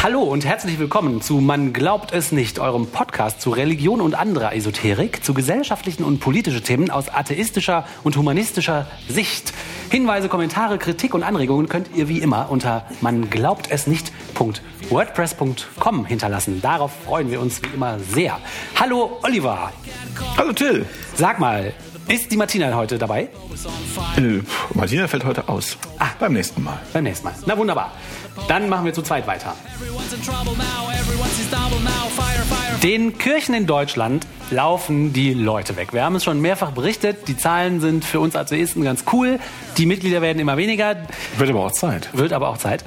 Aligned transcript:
Hallo 0.00 0.22
und 0.22 0.46
herzlich 0.46 0.78
willkommen 0.78 1.20
zu 1.20 1.40
Man 1.40 1.72
glaubt 1.72 2.12
es 2.12 2.30
nicht, 2.30 2.60
eurem 2.60 2.86
Podcast 2.86 3.40
zu 3.40 3.50
Religion 3.50 4.00
und 4.00 4.14
anderer 4.14 4.54
Esoterik, 4.54 5.24
zu 5.24 5.34
gesellschaftlichen 5.34 6.04
und 6.04 6.20
politischen 6.20 6.62
Themen 6.62 6.88
aus 6.88 7.08
atheistischer 7.08 7.84
und 8.04 8.16
humanistischer 8.16 8.86
Sicht. 9.08 9.52
Hinweise, 9.90 10.28
Kommentare, 10.28 10.78
Kritik 10.78 11.14
und 11.14 11.24
Anregungen 11.24 11.68
könnt 11.68 11.90
ihr 11.96 12.08
wie 12.08 12.20
immer 12.20 12.48
unter 12.48 12.86
man 13.00 13.28
glaubt 13.28 13.72
es 13.72 13.88
nicht.wordpress.com 13.88 16.06
hinterlassen. 16.06 16.62
Darauf 16.62 16.92
freuen 17.04 17.32
wir 17.32 17.40
uns 17.40 17.60
wie 17.62 17.74
immer 17.74 17.98
sehr. 17.98 18.38
Hallo 18.78 19.18
Oliver. 19.24 19.72
Hallo 20.36 20.52
Till. 20.52 20.86
Sag 21.16 21.40
mal, 21.40 21.72
ist 22.08 22.32
die 22.32 22.36
Martina 22.36 22.74
heute 22.74 22.98
dabei? 22.98 23.28
Äh, 24.16 24.40
Martina 24.74 25.06
fällt 25.08 25.24
heute 25.24 25.48
aus. 25.48 25.76
Ah. 25.98 26.08
Beim 26.18 26.32
nächsten 26.32 26.62
Mal. 26.62 26.78
Beim 26.92 27.04
nächsten 27.04 27.26
Mal. 27.26 27.34
Na 27.46 27.56
wunderbar. 27.56 27.92
Dann 28.48 28.68
machen 28.68 28.84
wir 28.84 28.92
zu 28.92 29.02
zweit 29.02 29.26
weiter. 29.26 29.54
Den 32.82 33.18
Kirchen 33.18 33.54
in 33.54 33.66
Deutschland 33.66 34.26
laufen 34.50 35.12
die 35.12 35.34
Leute 35.34 35.76
weg. 35.76 35.92
Wir 35.92 36.04
haben 36.04 36.14
es 36.14 36.24
schon 36.24 36.40
mehrfach 36.40 36.70
berichtet. 36.70 37.28
Die 37.28 37.36
Zahlen 37.36 37.80
sind 37.80 38.04
für 38.04 38.20
uns 38.20 38.36
Atheisten 38.36 38.82
ganz 38.82 39.04
cool. 39.12 39.38
Die 39.76 39.86
Mitglieder 39.86 40.22
werden 40.22 40.38
immer 40.38 40.56
weniger. 40.56 40.96
Wird 41.36 41.50
aber 41.50 41.66
auch 41.66 41.72
Zeit. 41.72 42.08
Wird 42.12 42.32
aber 42.32 42.48
auch 42.48 42.58
Zeit. 42.58 42.84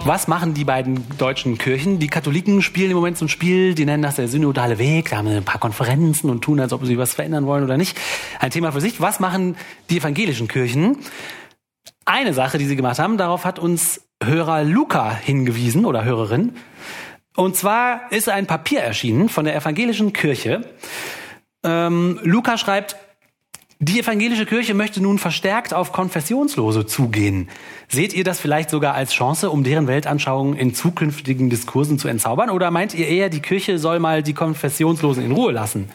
Was 0.00 0.26
machen 0.26 0.54
die 0.54 0.64
beiden 0.64 1.04
deutschen 1.18 1.58
Kirchen? 1.58 1.98
Die 1.98 2.08
Katholiken 2.08 2.62
spielen 2.62 2.90
im 2.90 2.96
Moment 2.96 3.18
so 3.18 3.26
ein 3.26 3.28
Spiel, 3.28 3.74
die 3.74 3.84
nennen 3.84 4.02
das 4.02 4.16
der 4.16 4.26
synodale 4.26 4.78
Weg. 4.78 5.10
Da 5.10 5.18
haben 5.18 5.28
sie 5.28 5.36
ein 5.36 5.44
paar 5.44 5.60
Konferenzen 5.60 6.28
und 6.30 6.42
tun, 6.42 6.58
als 6.58 6.72
ob 6.72 6.84
sie 6.84 6.98
was 6.98 7.14
verändern 7.14 7.46
wollen 7.46 7.62
oder 7.62 7.76
nicht. 7.76 7.96
Ein 8.40 8.50
Thema 8.50 8.72
für 8.72 8.80
sich. 8.80 9.00
Was 9.00 9.20
machen 9.20 9.56
die 9.90 9.98
evangelischen 9.98 10.48
Kirchen? 10.48 10.98
Eine 12.04 12.34
Sache, 12.34 12.58
die 12.58 12.64
sie 12.64 12.74
gemacht 12.74 12.98
haben, 12.98 13.16
darauf 13.16 13.44
hat 13.44 13.58
uns 13.58 14.00
Hörer 14.22 14.64
Luca 14.64 15.14
hingewiesen 15.14 15.84
oder 15.84 16.04
Hörerin. 16.04 16.56
Und 17.36 17.56
zwar 17.56 18.10
ist 18.10 18.28
ein 18.28 18.46
Papier 18.46 18.80
erschienen 18.80 19.28
von 19.28 19.44
der 19.44 19.54
evangelischen 19.54 20.12
Kirche. 20.12 20.62
Ähm, 21.64 22.18
Luca 22.22 22.58
schreibt, 22.58 22.96
die 23.84 23.98
evangelische 23.98 24.46
Kirche 24.46 24.74
möchte 24.74 25.02
nun 25.02 25.18
verstärkt 25.18 25.74
auf 25.74 25.90
Konfessionslose 25.90 26.86
zugehen. 26.86 27.48
Seht 27.88 28.14
ihr 28.14 28.22
das 28.22 28.38
vielleicht 28.38 28.70
sogar 28.70 28.94
als 28.94 29.12
Chance, 29.12 29.50
um 29.50 29.64
deren 29.64 29.88
Weltanschauung 29.88 30.54
in 30.54 30.72
zukünftigen 30.72 31.50
Diskursen 31.50 31.98
zu 31.98 32.06
entzaubern? 32.06 32.48
Oder 32.50 32.70
meint 32.70 32.94
ihr 32.94 33.08
eher, 33.08 33.28
die 33.28 33.40
Kirche 33.40 33.80
soll 33.80 33.98
mal 33.98 34.22
die 34.22 34.34
Konfessionslosen 34.34 35.24
in 35.24 35.32
Ruhe 35.32 35.50
lassen? 35.50 35.88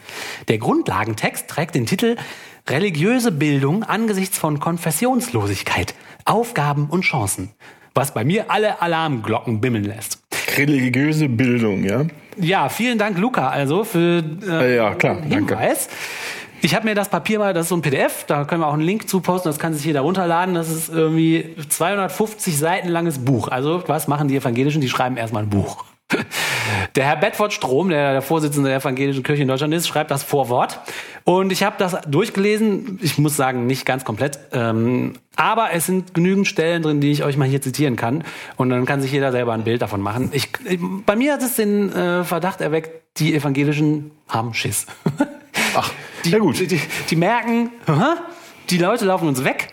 Der 0.48 0.58
Grundlagentext 0.58 1.48
trägt 1.48 1.74
den 1.74 1.86
Titel 1.86 2.16
Religiöse 2.68 3.32
Bildung 3.32 3.84
angesichts 3.84 4.36
von 4.36 4.60
Konfessionslosigkeit, 4.60 5.94
Aufgaben 6.26 6.88
und 6.90 7.04
Chancen. 7.04 7.52
Was 7.94 8.12
bei 8.12 8.22
mir 8.22 8.50
alle 8.50 8.82
Alarmglocken 8.82 9.62
bimmeln 9.62 9.84
lässt. 9.84 10.22
Religiöse 10.58 11.30
Bildung, 11.30 11.84
ja? 11.84 12.04
Ja, 12.36 12.68
vielen 12.68 12.98
Dank, 12.98 13.16
Luca, 13.16 13.48
also 13.48 13.84
für 13.84 14.22
äh, 14.46 14.76
Ja, 14.76 14.94
klar, 14.94 15.22
den 15.22 15.30
danke. 15.30 15.56
Ich 16.60 16.74
habe 16.74 16.86
mir 16.86 16.94
das 16.94 17.08
Papier 17.08 17.38
mal, 17.38 17.54
das 17.54 17.66
ist 17.66 17.68
so 17.68 17.76
ein 17.76 17.82
PDF, 17.82 18.24
da 18.24 18.44
können 18.44 18.62
wir 18.62 18.66
auch 18.66 18.72
einen 18.72 18.82
Link 18.82 19.08
zu 19.08 19.20
posten, 19.20 19.48
das 19.48 19.58
kann 19.58 19.74
sich 19.74 19.84
jeder 19.84 20.00
runterladen. 20.00 20.54
Das 20.54 20.68
ist 20.68 20.88
irgendwie 20.88 21.54
250 21.68 22.58
Seiten 22.58 22.88
langes 22.88 23.18
Buch. 23.18 23.48
Also, 23.48 23.84
was 23.86 24.08
machen 24.08 24.28
die 24.28 24.36
Evangelischen? 24.36 24.80
Die 24.80 24.88
schreiben 24.88 25.16
erstmal 25.16 25.44
ein 25.44 25.50
Buch. 25.50 25.84
Der 26.96 27.04
Herr 27.04 27.16
Bedford 27.16 27.52
Strom, 27.52 27.90
der 27.90 28.12
der 28.12 28.22
Vorsitzende 28.22 28.70
der 28.70 28.78
evangelischen 28.78 29.22
Kirche 29.22 29.42
in 29.42 29.48
Deutschland 29.48 29.74
ist, 29.74 29.86
schreibt 29.86 30.10
das 30.10 30.22
Vorwort. 30.22 30.80
Und 31.24 31.52
ich 31.52 31.62
habe 31.62 31.76
das 31.78 32.00
durchgelesen. 32.08 32.98
Ich 33.02 33.18
muss 33.18 33.36
sagen, 33.36 33.66
nicht 33.66 33.84
ganz 33.84 34.04
komplett. 34.04 34.38
Ähm, 34.52 35.14
aber 35.36 35.68
es 35.72 35.86
sind 35.86 36.14
genügend 36.14 36.48
Stellen 36.48 36.82
drin, 36.82 37.00
die 37.00 37.10
ich 37.10 37.24
euch 37.24 37.36
mal 37.36 37.46
hier 37.46 37.60
zitieren 37.60 37.96
kann. 37.96 38.24
Und 38.56 38.70
dann 38.70 38.86
kann 38.86 39.00
sich 39.00 39.12
jeder 39.12 39.32
selber 39.32 39.52
ein 39.52 39.64
Bild 39.64 39.82
davon 39.82 40.00
machen. 40.00 40.30
Ich, 40.32 40.50
bei 41.06 41.14
mir 41.14 41.34
hat 41.34 41.42
es 41.42 41.56
den 41.56 41.92
äh, 41.92 42.24
Verdacht 42.24 42.60
erweckt, 42.60 43.18
die 43.18 43.34
Evangelischen 43.34 44.10
haben 44.28 44.54
Schiss. 44.54 44.86
Ach, 45.74 45.92
Die, 46.24 46.30
ja 46.30 46.38
gut. 46.38 46.58
Die, 46.58 46.80
die 47.10 47.16
merken, 47.16 47.70
aha, 47.86 48.16
die 48.70 48.78
Leute 48.78 49.04
laufen 49.04 49.28
uns 49.28 49.44
weg. 49.44 49.72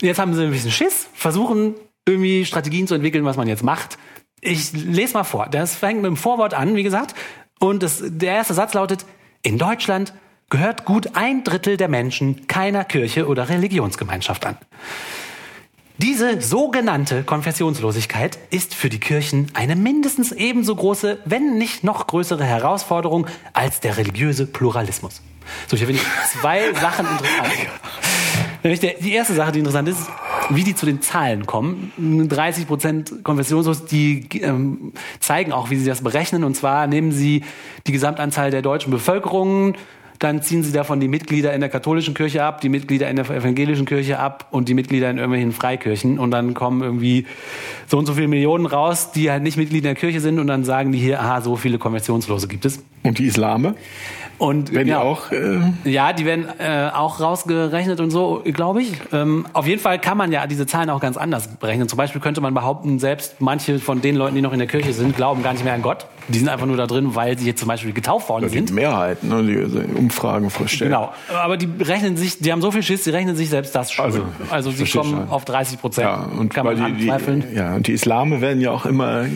Jetzt 0.00 0.18
haben 0.18 0.34
sie 0.34 0.42
ein 0.42 0.50
bisschen 0.50 0.70
Schiss, 0.70 1.08
versuchen 1.14 1.74
irgendwie 2.06 2.44
Strategien 2.44 2.86
zu 2.86 2.94
entwickeln, 2.94 3.24
was 3.24 3.36
man 3.36 3.48
jetzt 3.48 3.62
macht. 3.62 3.98
Ich 4.40 4.72
lese 4.72 5.14
mal 5.14 5.24
vor. 5.24 5.48
Das 5.50 5.74
fängt 5.74 6.02
mit 6.02 6.06
dem 6.06 6.16
Vorwort 6.16 6.52
an, 6.52 6.76
wie 6.76 6.82
gesagt. 6.82 7.14
Und 7.60 7.82
das, 7.82 8.02
der 8.04 8.34
erste 8.34 8.52
Satz 8.52 8.74
lautet, 8.74 9.06
in 9.42 9.56
Deutschland 9.58 10.12
gehört 10.50 10.84
gut 10.84 11.16
ein 11.16 11.44
Drittel 11.44 11.76
der 11.76 11.88
Menschen 11.88 12.46
keiner 12.46 12.84
Kirche 12.84 13.26
oder 13.26 13.48
Religionsgemeinschaft 13.48 14.44
an. 14.44 14.58
Diese 15.98 16.40
sogenannte 16.42 17.22
Konfessionslosigkeit 17.22 18.36
ist 18.50 18.74
für 18.74 18.88
die 18.88 18.98
Kirchen 18.98 19.46
eine 19.54 19.76
mindestens 19.76 20.32
ebenso 20.32 20.74
große, 20.74 21.18
wenn 21.24 21.56
nicht 21.56 21.84
noch 21.84 22.08
größere 22.08 22.44
Herausforderung 22.44 23.28
als 23.52 23.78
der 23.78 23.96
religiöse 23.96 24.46
Pluralismus. 24.46 25.22
So, 25.68 25.76
hier 25.76 25.86
finde 25.86 26.02
ich 26.02 26.40
zwei 26.40 26.72
Sachen 26.80 27.06
interessant. 27.06 27.52
Nämlich 28.64 28.80
der, 28.80 28.94
die 28.94 29.12
erste 29.12 29.34
Sache, 29.34 29.52
die 29.52 29.60
interessant 29.60 29.88
ist, 29.88 30.00
wie 30.50 30.64
die 30.64 30.74
zu 30.74 30.84
den 30.84 31.00
Zahlen 31.00 31.46
kommen. 31.46 31.92
30 32.28 32.66
Prozent 32.66 33.22
konfessionslos, 33.22 33.84
die 33.84 34.26
ähm, 34.40 34.94
zeigen 35.20 35.52
auch, 35.52 35.70
wie 35.70 35.76
sie 35.76 35.86
das 35.86 36.02
berechnen. 36.02 36.42
Und 36.42 36.56
zwar 36.56 36.88
nehmen 36.88 37.12
sie 37.12 37.44
die 37.86 37.92
Gesamtanzahl 37.92 38.50
der 38.50 38.62
deutschen 38.62 38.90
Bevölkerung, 38.90 39.74
dann 40.18 40.42
ziehen 40.42 40.62
sie 40.62 40.72
davon 40.72 41.00
die 41.00 41.08
Mitglieder 41.08 41.52
in 41.52 41.60
der 41.60 41.68
katholischen 41.68 42.14
Kirche 42.14 42.44
ab, 42.44 42.60
die 42.60 42.68
Mitglieder 42.68 43.08
in 43.08 43.16
der 43.16 43.28
evangelischen 43.28 43.86
Kirche 43.86 44.18
ab 44.18 44.46
und 44.50 44.68
die 44.68 44.74
Mitglieder 44.74 45.10
in 45.10 45.18
irgendwelchen 45.18 45.52
Freikirchen. 45.52 46.18
Und 46.18 46.30
dann 46.30 46.54
kommen 46.54 46.82
irgendwie 46.82 47.26
so 47.88 47.98
und 47.98 48.06
so 48.06 48.14
viele 48.14 48.28
Millionen 48.28 48.66
raus, 48.66 49.12
die 49.12 49.30
halt 49.30 49.42
nicht 49.42 49.56
Mitglieder 49.56 49.90
in 49.90 49.94
der 49.94 50.00
Kirche 50.00 50.20
sind. 50.20 50.38
Und 50.38 50.46
dann 50.46 50.64
sagen 50.64 50.92
die 50.92 50.98
hier, 50.98 51.20
aha, 51.20 51.40
so 51.40 51.56
viele 51.56 51.78
Konfessionslose 51.78 52.48
gibt 52.48 52.64
es. 52.64 52.82
Und 53.02 53.18
die 53.18 53.26
Islame? 53.26 53.74
Und 54.38 54.72
Werden 54.72 54.88
ja, 54.88 55.00
die 55.00 55.06
auch? 55.06 55.30
Äh, 55.30 55.60
ja, 55.84 56.12
die 56.12 56.24
werden 56.24 56.46
äh, 56.58 56.90
auch 56.92 57.20
rausgerechnet 57.20 58.00
und 58.00 58.10
so, 58.10 58.42
glaube 58.44 58.82
ich. 58.82 58.92
Ähm, 59.12 59.46
auf 59.52 59.66
jeden 59.66 59.80
Fall 59.80 60.00
kann 60.00 60.18
man 60.18 60.32
ja 60.32 60.46
diese 60.46 60.66
Zahlen 60.66 60.90
auch 60.90 61.00
ganz 61.00 61.16
anders 61.16 61.48
berechnen. 61.48 61.88
Zum 61.88 61.96
Beispiel 61.96 62.20
könnte 62.20 62.40
man 62.40 62.52
behaupten, 62.52 62.98
selbst 62.98 63.36
manche 63.40 63.78
von 63.78 64.00
den 64.00 64.16
Leuten, 64.16 64.34
die 64.34 64.42
noch 64.42 64.52
in 64.52 64.58
der 64.58 64.68
Kirche 64.68 64.92
sind, 64.92 65.16
glauben 65.16 65.42
gar 65.42 65.52
nicht 65.52 65.64
mehr 65.64 65.74
an 65.74 65.82
Gott. 65.82 66.06
Die 66.28 66.38
sind 66.38 66.48
einfach 66.48 66.66
nur 66.66 66.76
da 66.76 66.86
drin, 66.86 67.14
weil 67.14 67.38
sie 67.38 67.46
jetzt 67.46 67.60
zum 67.60 67.68
Beispiel 67.68 67.92
getauft 67.92 68.28
worden 68.28 68.48
die 68.48 68.54
sind. 68.54 68.72
Mehrheit, 68.72 69.22
ne, 69.24 69.42
die 69.42 69.94
Umfragen 69.94 70.48
vorstellen. 70.50 70.90
Genau. 70.90 71.12
Aber 71.34 71.56
die 71.56 71.68
rechnen 71.82 72.16
sich, 72.16 72.38
die 72.38 72.50
haben 72.50 72.62
so 72.62 72.70
viel 72.70 72.82
Schiss, 72.82 73.04
die 73.04 73.10
rechnen 73.10 73.36
sich 73.36 73.50
selbst 73.50 73.74
das 73.74 73.92
schon. 73.92 74.04
Also, 74.06 74.22
Also, 74.50 74.70
sie 74.70 74.84
kommen 74.86 75.10
schon. 75.10 75.28
auf 75.28 75.44
30 75.44 75.80
Prozent. 75.80 76.06
Ja, 76.06 76.22
und 76.38 76.52
kann 76.54 76.64
man 76.64 76.76
die, 76.76 77.06
die, 77.06 77.54
ja, 77.54 77.74
und 77.74 77.86
die 77.86 77.92
Islame 77.92 78.40
werden 78.40 78.60
ja 78.60 78.70
auch 78.70 78.86
immer, 78.86 79.22
äh, 79.24 79.28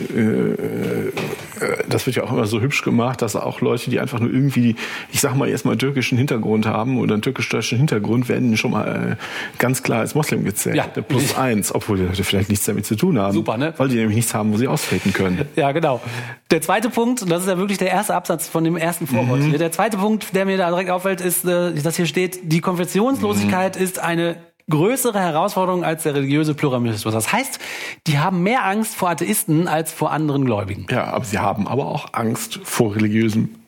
das 1.87 2.05
wird 2.05 2.15
ja 2.15 2.23
auch 2.23 2.31
immer 2.31 2.45
so 2.45 2.61
hübsch 2.61 2.83
gemacht, 2.83 3.21
dass 3.21 3.35
auch 3.35 3.61
Leute, 3.61 3.89
die 3.89 3.99
einfach 3.99 4.19
nur 4.19 4.31
irgendwie, 4.31 4.75
ich 5.11 5.21
sag 5.21 5.35
mal 5.35 5.49
erstmal 5.49 5.77
türkischen 5.77 6.17
Hintergrund 6.17 6.65
haben 6.65 6.99
oder 6.99 7.13
einen 7.13 7.21
türkisch-deutschen 7.21 7.77
Hintergrund, 7.77 8.29
werden 8.29 8.55
schon 8.57 8.71
mal 8.71 9.17
äh, 9.17 9.57
ganz 9.57 9.83
klar 9.83 9.99
als 9.99 10.15
Moslem 10.15 10.43
gezählt. 10.43 10.75
Ja. 10.75 10.85
Plus 10.85 11.35
eins, 11.37 11.73
obwohl 11.73 11.97
die 11.97 12.03
Leute 12.03 12.23
vielleicht 12.23 12.49
nichts 12.49 12.65
damit 12.65 12.85
zu 12.85 12.95
tun 12.95 13.19
haben. 13.19 13.33
Super, 13.33 13.57
ne? 13.57 13.73
Weil 13.77 13.89
die 13.89 13.95
nämlich 13.95 14.15
nichts 14.15 14.33
haben, 14.33 14.53
wo 14.53 14.57
sie 14.57 14.67
austreten 14.67 15.13
können. 15.13 15.47
Ja, 15.55 15.71
genau. 15.73 15.99
Der 16.51 16.61
zweite 16.61 16.89
Punkt, 16.89 17.21
und 17.21 17.29
das 17.29 17.41
ist 17.41 17.49
ja 17.49 17.57
wirklich 17.57 17.77
der 17.77 17.89
erste 17.89 18.15
Absatz 18.15 18.47
von 18.47 18.63
dem 18.63 18.77
ersten 18.77 19.07
Vorwort 19.07 19.41
hier. 19.41 19.57
Der 19.57 19.71
zweite 19.71 19.97
Punkt, 19.97 20.33
der 20.33 20.45
mir 20.45 20.57
da 20.57 20.69
direkt 20.69 20.89
auffällt, 20.89 21.21
ist, 21.21 21.43
äh, 21.43 21.73
dass 21.73 21.97
hier 21.97 22.05
steht, 22.05 22.39
die 22.43 22.61
Konfessionslosigkeit 22.61 23.75
ist 23.75 23.99
eine 23.99 24.37
größere 24.69 25.19
Herausforderung 25.19 25.83
als 25.83 26.03
der 26.03 26.15
religiöse 26.15 26.53
Pluralismus. 26.53 27.13
Das 27.13 27.33
heißt, 27.33 27.59
die 28.07 28.19
haben 28.19 28.43
mehr 28.43 28.65
Angst 28.65 28.95
vor 28.95 29.09
Atheisten 29.09 29.67
als 29.67 29.91
vor 29.91 30.11
anderen 30.11 30.45
Gläubigen. 30.45 30.85
Ja, 30.89 31.05
aber 31.05 31.25
sie 31.25 31.39
haben 31.39 31.67
aber 31.67 31.87
auch 31.87 32.13
Angst 32.13 32.59
vor 32.63 32.95
religiösem 32.95 33.58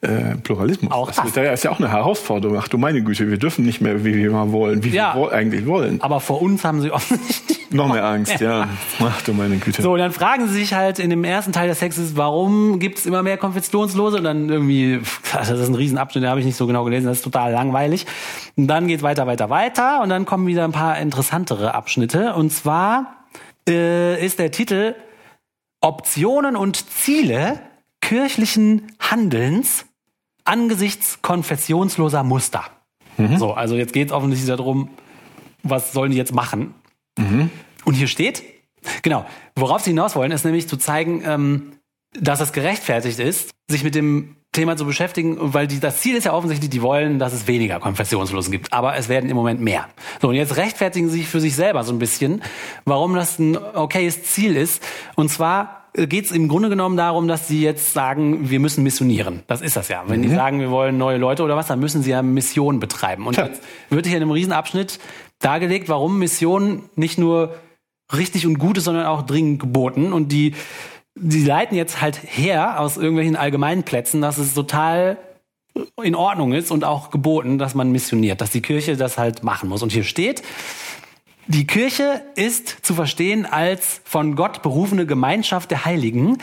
äh, 0.00 0.36
Pluralismus. 0.42 0.90
Auch 0.92 1.06
das 1.08 1.16
das. 1.16 1.36
ist 1.54 1.64
ja- 1.64 1.70
auch 1.70 1.78
eine 1.78 1.90
Herausforderung. 1.90 2.58
Ach 2.60 2.68
du 2.68 2.78
meine 2.78 3.02
Güte, 3.02 3.28
wir 3.30 3.38
dürfen 3.38 3.64
nicht 3.64 3.80
mehr, 3.80 4.04
wie 4.04 4.14
wir 4.14 4.30
mal 4.30 4.52
wollen, 4.52 4.82
wie 4.84 4.90
Ja. 4.90 5.14
wir 5.16 5.32
eigentlich 5.32 5.66
wollen. 5.66 6.00
Aber 6.00 6.20
vor 6.20 6.40
uns 6.42 6.64
haben 6.64 6.80
sie 6.80 6.90
offensichtlich 6.90 7.70
Noch 7.70 7.92
mehr 7.92 8.04
Angst, 8.04 8.40
ja. 8.40 8.68
Ach 9.00 9.22
du 9.22 9.32
meine 9.32 9.56
Güte. 9.56 9.82
So, 9.82 9.92
und 9.92 9.98
dann 9.98 10.12
fragen 10.12 10.46
sie 10.48 10.54
sich 10.54 10.74
halt 10.74 10.98
in 10.98 11.10
dem 11.10 11.24
ersten 11.24 11.52
Teil 11.52 11.68
des 11.68 11.78
Textes, 11.78 12.16
warum 12.16 12.78
gibt 12.78 12.98
es 12.98 13.06
immer 13.06 13.22
mehr 13.22 13.36
Konfessionslose? 13.36 14.18
Und 14.18 14.24
dann 14.24 14.48
irgendwie, 14.48 15.00
das 15.32 15.50
ist 15.50 15.68
ein 15.68 15.74
Riesenabschnitt, 15.74 16.24
den 16.24 16.30
habe 16.30 16.40
ich 16.40 16.46
nicht 16.46 16.56
so 16.56 16.66
genau 16.66 16.84
gelesen, 16.84 17.06
das 17.06 17.18
ist 17.18 17.24
total 17.24 17.52
langweilig. 17.52 18.06
Und 18.56 18.66
dann 18.68 18.86
geht's 18.86 19.02
weiter, 19.02 19.26
weiter, 19.26 19.50
weiter. 19.50 20.00
Und 20.02 20.08
dann 20.10 20.24
kommen 20.24 20.46
wieder 20.46 20.64
ein 20.64 20.72
paar 20.72 20.98
interessantere 20.98 21.74
Abschnitte. 21.74 22.34
Und 22.34 22.50
zwar 22.52 23.24
äh, 23.68 24.24
ist 24.24 24.38
der 24.38 24.50
Titel 24.50 24.94
Optionen 25.80 26.56
und 26.56 26.76
Ziele 26.90 27.60
kirchlichen 28.00 28.92
Handelns 29.10 29.86
angesichts 30.44 31.20
konfessionsloser 31.22 32.22
Muster. 32.22 32.64
So, 33.38 33.52
also 33.54 33.76
jetzt 33.76 33.92
geht's 33.92 34.12
offensichtlich 34.12 34.48
darum, 34.54 34.90
was 35.62 35.92
sollen 35.92 36.10
die 36.10 36.16
jetzt 36.18 36.34
machen? 36.34 36.74
Und 37.84 37.94
hier 37.94 38.08
steht, 38.08 38.42
genau, 39.02 39.24
worauf 39.56 39.82
sie 39.82 39.90
hinaus 39.90 40.16
wollen, 40.16 40.32
ist 40.32 40.44
nämlich 40.44 40.68
zu 40.68 40.76
zeigen, 40.76 41.22
ähm, 41.24 41.72
dass 42.12 42.40
es 42.40 42.52
gerechtfertigt 42.52 43.18
ist, 43.18 43.50
sich 43.68 43.84
mit 43.84 43.94
dem 43.94 44.36
Thema 44.52 44.76
zu 44.76 44.84
beschäftigen, 44.84 45.36
weil 45.40 45.66
die, 45.66 45.80
das 45.80 46.00
Ziel 46.00 46.16
ist 46.16 46.24
ja 46.24 46.32
offensichtlich, 46.32 46.70
die 46.70 46.82
wollen, 46.82 47.18
dass 47.18 47.32
es 47.32 47.46
weniger 47.46 47.80
Konfessionslosen 47.80 48.52
gibt, 48.52 48.72
aber 48.72 48.96
es 48.96 49.08
werden 49.08 49.28
im 49.28 49.36
Moment 49.36 49.60
mehr. 49.60 49.88
So, 50.20 50.28
und 50.28 50.34
jetzt 50.34 50.56
rechtfertigen 50.56 51.08
sie 51.08 51.18
sich 51.18 51.28
für 51.28 51.40
sich 51.40 51.56
selber 51.56 51.82
so 51.82 51.92
ein 51.92 51.98
bisschen, 51.98 52.40
warum 52.84 53.14
das 53.14 53.38
ein 53.38 53.56
okayes 53.56 54.22
Ziel 54.22 54.56
ist. 54.56 54.82
Und 55.16 55.28
zwar 55.28 55.83
geht 55.94 56.26
es 56.26 56.32
im 56.32 56.48
Grunde 56.48 56.68
genommen 56.68 56.96
darum, 56.96 57.28
dass 57.28 57.46
sie 57.46 57.62
jetzt 57.62 57.92
sagen, 57.92 58.50
wir 58.50 58.58
müssen 58.58 58.82
missionieren. 58.82 59.42
Das 59.46 59.60
ist 59.60 59.76
das 59.76 59.88
ja. 59.88 60.02
Wenn 60.06 60.22
die 60.22 60.28
sagen, 60.28 60.58
wir 60.58 60.70
wollen 60.70 60.98
neue 60.98 61.18
Leute 61.18 61.44
oder 61.44 61.56
was, 61.56 61.68
dann 61.68 61.78
müssen 61.78 62.02
sie 62.02 62.10
ja 62.10 62.22
Mission 62.22 62.80
betreiben. 62.80 63.26
Und 63.26 63.34
Tja. 63.34 63.46
jetzt 63.46 63.62
wird 63.90 64.06
hier 64.06 64.16
in 64.16 64.22
einem 64.22 64.32
Riesenabschnitt 64.32 64.98
dargelegt, 65.38 65.88
warum 65.88 66.18
Mission 66.18 66.82
nicht 66.96 67.16
nur 67.16 67.54
richtig 68.12 68.46
und 68.46 68.58
gut 68.58 68.78
ist, 68.78 68.84
sondern 68.84 69.06
auch 69.06 69.22
dringend 69.22 69.60
geboten. 69.60 70.12
Und 70.12 70.32
die, 70.32 70.54
die 71.14 71.44
leiten 71.44 71.76
jetzt 71.76 72.00
halt 72.00 72.18
her 72.24 72.80
aus 72.80 72.96
irgendwelchen 72.96 73.36
allgemeinen 73.36 73.84
Plätzen, 73.84 74.20
dass 74.20 74.38
es 74.38 74.52
total 74.52 75.16
in 76.02 76.14
Ordnung 76.16 76.52
ist 76.52 76.70
und 76.72 76.84
auch 76.84 77.10
geboten, 77.10 77.58
dass 77.58 77.74
man 77.74 77.92
missioniert, 77.92 78.40
dass 78.40 78.50
die 78.50 78.62
Kirche 78.62 78.96
das 78.96 79.16
halt 79.16 79.44
machen 79.44 79.68
muss. 79.68 79.82
Und 79.82 79.92
hier 79.92 80.04
steht, 80.04 80.42
die 81.46 81.66
Kirche 81.66 82.22
ist 82.36 82.68
zu 82.82 82.94
verstehen 82.94 83.46
als 83.46 84.00
von 84.04 84.36
Gott 84.36 84.62
berufene 84.62 85.06
Gemeinschaft 85.06 85.70
der 85.70 85.84
Heiligen, 85.84 86.38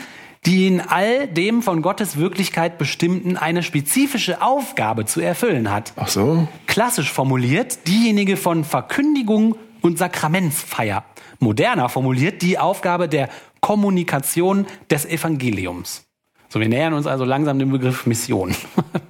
die 0.45 0.67
in 0.67 0.81
all 0.81 1.27
dem 1.27 1.61
von 1.61 1.81
Gottes 1.81 2.17
Wirklichkeit 2.17 2.77
bestimmten 2.77 3.37
eine 3.37 3.61
spezifische 3.63 4.41
Aufgabe 4.41 5.05
zu 5.05 5.21
erfüllen 5.21 5.71
hat. 5.71 5.93
Ach 5.95 6.07
so. 6.07 6.47
Klassisch 6.65 7.11
formuliert 7.11 7.87
diejenige 7.87 8.37
von 8.37 8.63
Verkündigung 8.63 9.55
und 9.81 9.97
Sakramentsfeier. 9.97 11.03
Moderner 11.39 11.89
formuliert 11.89 12.41
die 12.41 12.57
Aufgabe 12.57 13.07
der 13.07 13.29
Kommunikation 13.59 14.65
des 14.89 15.05
Evangeliums. 15.05 16.05
So, 16.49 16.59
wir 16.59 16.69
nähern 16.69 16.93
uns 16.93 17.07
also 17.07 17.23
langsam 17.23 17.59
dem 17.59 17.71
Begriff 17.71 18.05
Mission. 18.05 18.55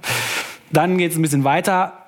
Dann 0.70 0.96
geht 0.96 1.12
es 1.12 1.18
ein 1.18 1.22
bisschen 1.22 1.44
weiter. 1.44 2.01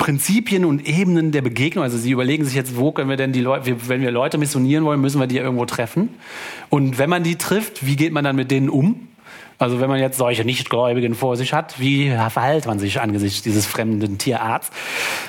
Prinzipien 0.00 0.64
und 0.64 0.88
Ebenen 0.88 1.30
der 1.30 1.42
Begegnung. 1.42 1.84
Also 1.84 1.98
sie 1.98 2.10
überlegen 2.10 2.46
sich 2.46 2.54
jetzt, 2.54 2.78
wo 2.78 2.90
können 2.90 3.10
wir 3.10 3.18
denn 3.18 3.32
die 3.32 3.42
Leute, 3.42 3.76
wenn 3.86 4.00
wir 4.00 4.10
Leute 4.10 4.38
missionieren 4.38 4.82
wollen, 4.84 4.98
müssen 4.98 5.20
wir 5.20 5.26
die 5.26 5.36
irgendwo 5.36 5.66
treffen. 5.66 6.08
Und 6.70 6.98
wenn 6.98 7.10
man 7.10 7.22
die 7.22 7.36
trifft, 7.36 7.86
wie 7.86 7.96
geht 7.96 8.10
man 8.12 8.24
dann 8.24 8.34
mit 8.34 8.50
denen 8.50 8.70
um? 8.70 9.08
Also 9.58 9.78
wenn 9.78 9.90
man 9.90 10.00
jetzt 10.00 10.16
solche 10.16 10.42
Nichtgläubigen 10.42 11.14
vor 11.14 11.36
sich 11.36 11.52
hat, 11.52 11.78
wie 11.78 12.08
verhält 12.30 12.64
man 12.64 12.78
sich 12.78 12.98
angesichts 12.98 13.42
dieses 13.42 13.66
fremden 13.66 14.16
Tierarztes? 14.16 14.74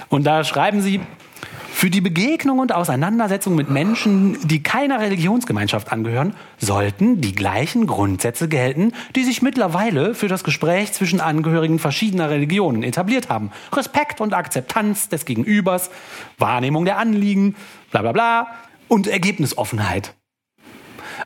Und 0.07 0.23
da 0.23 0.45
schreiben 0.45 0.81
sie, 0.81 1.01
für 1.81 1.89
die 1.89 1.99
Begegnung 1.99 2.59
und 2.59 2.75
Auseinandersetzung 2.75 3.55
mit 3.55 3.71
Menschen, 3.71 4.37
die 4.47 4.61
keiner 4.61 4.99
Religionsgemeinschaft 4.99 5.91
angehören, 5.91 6.35
sollten 6.59 7.21
die 7.21 7.33
gleichen 7.33 7.87
Grundsätze 7.87 8.47
gelten, 8.47 8.93
die 9.15 9.23
sich 9.23 9.41
mittlerweile 9.41 10.13
für 10.13 10.27
das 10.27 10.43
Gespräch 10.43 10.93
zwischen 10.93 11.19
Angehörigen 11.21 11.79
verschiedener 11.79 12.29
Religionen 12.29 12.83
etabliert 12.83 13.29
haben. 13.29 13.49
Respekt 13.73 14.21
und 14.21 14.35
Akzeptanz 14.35 15.09
des 15.09 15.25
Gegenübers, 15.25 15.89
Wahrnehmung 16.37 16.85
der 16.85 16.99
Anliegen, 16.99 17.55
bla 17.89 18.03
bla 18.03 18.11
bla 18.11 18.47
und 18.87 19.07
Ergebnisoffenheit. 19.07 20.13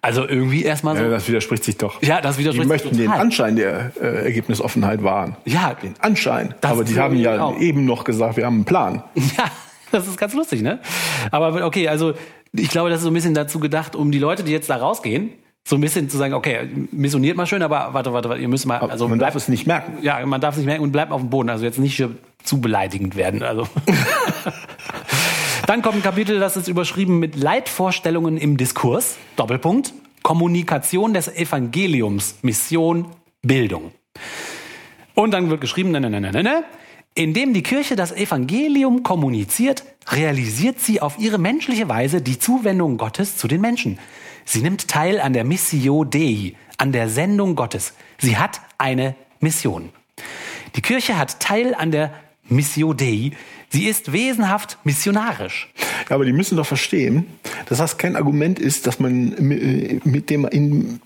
Also 0.02 0.26
irgendwie 0.26 0.64
erstmal 0.64 0.96
so. 0.96 1.04
Ja, 1.04 1.10
das 1.10 1.28
widerspricht 1.28 1.66
sich 1.66 1.76
doch. 1.76 2.02
Ja, 2.02 2.22
das 2.22 2.38
widerspricht 2.38 2.70
Die 2.72 2.78
sich 2.78 2.84
möchten 2.86 2.98
den. 2.98 3.12
Anschein 3.12 3.58
der 3.58 3.92
äh, 4.02 4.24
Ergebnisoffenheit 4.24 5.04
wahren. 5.04 5.36
Ja, 5.44 5.74
Den 5.74 5.96
Anschein. 6.00 6.56
Das 6.62 6.72
Aber 6.72 6.86
die 6.86 6.98
haben 6.98 7.18
ja 7.18 7.42
auch. 7.44 7.60
eben 7.60 7.84
noch 7.84 8.06
gesagt, 8.06 8.38
wir 8.38 8.46
haben 8.46 8.56
einen 8.56 8.64
Plan. 8.66 9.04
Ja, 9.38 9.52
das 9.92 10.08
ist 10.08 10.18
ganz 10.18 10.34
lustig, 10.34 10.62
ne? 10.62 10.80
Aber 11.32 11.66
okay, 11.66 11.88
also 11.88 12.14
ich 12.54 12.70
glaube, 12.70 12.90
das 12.90 13.00
ist 13.00 13.04
so 13.04 13.10
ein 13.10 13.14
bisschen 13.14 13.34
dazu 13.34 13.60
gedacht, 13.60 13.96
um 13.96 14.12
die 14.12 14.20
Leute, 14.20 14.44
die 14.44 14.52
jetzt 14.52 14.70
da 14.70 14.78
rausgehen, 14.78 15.32
so 15.68 15.76
ein 15.76 15.82
bisschen 15.82 16.10
zu 16.10 16.18
sagen, 16.18 16.34
okay, 16.34 16.70
missioniert 16.92 17.38
mal 17.38 17.48
schön, 17.48 17.64
aber 17.64 17.90
warte, 17.94 18.14
warte, 18.14 18.30
warte, 18.30 18.42
ihr 18.42 18.48
müsst 18.48 18.66
mal, 18.68 18.78
also 18.78 19.08
Man 19.08 19.18
darf 19.18 19.32
bleibt, 19.32 19.36
es 19.44 19.48
nicht 19.48 19.66
merken. 19.66 19.98
ja, 20.04 20.24
man 20.26 20.40
darf 20.40 20.54
es 20.54 20.58
nicht 20.58 20.68
merken 20.68 20.84
und 20.84 20.92
bleibt 20.92 21.12
auf 21.12 21.22
dem 21.22 21.30
Boden, 21.32 21.50
also 21.50 21.66
jetzt 21.66 21.80
nicht 21.80 22.04
zu 22.44 22.62
beleidigend 22.62 23.16
werden, 23.16 23.42
also. 23.42 23.68
Dann 25.68 25.82
kommt 25.82 25.96
ein 25.96 26.04
Kapitel, 26.04 26.40
das 26.40 26.58
ist 26.58 26.68
überschrieben 26.68 27.18
mit 27.18 27.36
Leitvorstellungen 27.36 28.38
im 28.38 28.58
Diskurs, 28.58 29.18
Doppelpunkt, 29.36 29.94
Kommunikation 30.22 31.14
des 31.16 31.28
Evangeliums, 31.28 32.36
Mission, 32.44 33.08
Bildung. 33.42 33.92
Und 35.16 35.32
dann 35.32 35.50
wird 35.50 35.62
geschrieben, 35.62 35.90
ne, 35.92 36.00
ne, 36.00 36.10
ne, 36.10 36.22
ne, 36.22 36.32
ne, 36.32 36.44
ne. 36.44 36.64
Indem 37.18 37.54
die 37.54 37.64
Kirche 37.64 37.96
das 37.96 38.12
Evangelium 38.12 39.02
kommuniziert, 39.02 39.86
realisiert 40.10 40.82
sie 40.82 41.02
auf 41.02 41.18
ihre 41.18 41.38
menschliche 41.38 41.88
Weise 41.88 42.22
die 42.22 42.38
Zuwendung 42.38 42.98
Gottes 42.98 43.38
zu 43.38 43.48
den 43.48 43.62
Menschen. 43.62 44.00
Sie 44.44 44.62
nimmt 44.62 44.90
teil 44.90 45.22
an 45.22 45.32
der 45.32 45.46
Missio 45.46 46.04
Dei, 46.04 46.56
an 46.78 46.92
der 46.92 47.08
Sendung 47.08 47.56
Gottes. 47.56 47.94
Sie 48.18 48.36
hat 48.36 48.60
eine 48.78 49.16
Mission. 49.40 49.92
Die 50.76 50.82
Kirche 50.82 51.18
hat 51.18 51.40
Teil 51.40 51.74
an 51.74 51.92
der 51.92 52.14
Missio 52.50 52.94
Dei. 52.94 53.32
Sie 53.70 53.86
ist 53.86 54.12
wesenhaft 54.12 54.78
missionarisch. 54.84 55.72
Ja, 56.10 56.16
aber 56.18 56.26
die 56.26 56.34
müssen 56.34 56.58
doch 56.58 56.68
verstehen, 56.68 57.28
dass 57.68 57.78
das 57.78 57.98
kein 57.98 58.18
Argument 58.18 58.60
ist, 58.60 58.88
dass 58.88 59.00
man 59.00 59.52
äh, 59.52 60.02
mit 60.04 60.30
dem 60.30 61.00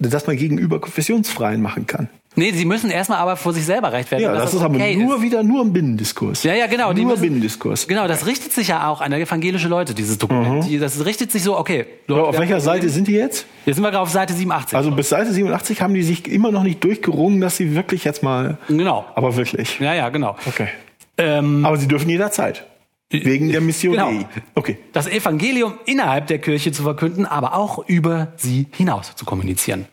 dass 0.00 0.26
man 0.26 0.36
gegenüber 0.36 0.80
Konfessionsfreien 0.80 1.62
machen 1.62 1.86
kann. 1.86 2.08
Nee, 2.36 2.50
sie 2.52 2.64
müssen 2.64 2.90
erstmal 2.90 3.18
aber 3.18 3.36
vor 3.36 3.52
sich 3.52 3.64
selber 3.64 3.92
recht 3.92 4.10
werden. 4.10 4.22
Ja, 4.22 4.34
das 4.34 4.52
ist 4.54 4.60
aber 4.62 4.74
okay 4.74 4.96
nur 4.96 5.22
wieder 5.22 5.42
nur 5.44 5.62
im 5.62 5.72
Binnendiskurs. 5.72 6.42
Ja, 6.42 6.54
ja, 6.54 6.66
genau. 6.66 6.92
Nur 6.92 7.04
müssen- 7.06 7.20
Binnendiskurs. 7.22 7.86
Genau, 7.86 8.08
das 8.08 8.26
richtet 8.26 8.52
sich 8.52 8.68
ja 8.68 8.88
auch 8.88 9.00
an 9.00 9.12
evangelische 9.12 9.68
Leute, 9.68 9.94
dieses 9.94 10.18
Dokument. 10.18 10.66
Die, 10.68 10.78
das 10.78 11.04
richtet 11.04 11.30
sich 11.30 11.42
so, 11.44 11.56
okay. 11.56 11.86
So, 12.08 12.16
auf 12.26 12.36
welcher 12.38 12.60
Seite 12.60 12.88
sind 12.88 13.06
die 13.06 13.12
jetzt? 13.12 13.46
Jetzt 13.66 13.76
sind 13.76 13.84
wir 13.84 13.90
gerade 13.90 14.02
auf 14.02 14.10
Seite 14.10 14.32
87. 14.32 14.76
Also 14.76 14.90
bis 14.90 15.08
Seite 15.08 15.32
87 15.32 15.80
haben 15.80 15.94
die 15.94 16.02
sich 16.02 16.26
immer 16.30 16.50
noch 16.50 16.64
nicht 16.64 16.82
durchgerungen, 16.82 17.40
dass 17.40 17.56
sie 17.56 17.74
wirklich 17.74 18.04
jetzt 18.04 18.22
mal. 18.22 18.58
genau. 18.68 19.04
Aber 19.14 19.36
wirklich. 19.36 19.78
Ja, 19.78 19.94
ja, 19.94 20.08
genau. 20.08 20.36
Okay. 20.46 20.68
Ähm, 21.16 21.64
Aber 21.64 21.76
sie 21.76 21.86
dürfen 21.86 22.08
jederzeit. 22.10 22.66
Wegen 23.10 23.52
der 23.52 23.60
Mission. 23.60 23.92
Genau. 23.92 24.10
Dei. 24.10 24.26
Okay. 24.56 24.78
das 24.92 25.06
Evangelium 25.06 25.74
innerhalb 25.86 26.26
der 26.26 26.38
Kirche 26.40 26.72
zu 26.72 26.82
verkünden, 26.82 27.26
aber 27.26 27.54
auch 27.54 27.86
über 27.86 28.32
sie 28.36 28.66
hinaus 28.72 29.14
zu 29.14 29.24
kommunizieren. 29.24 29.86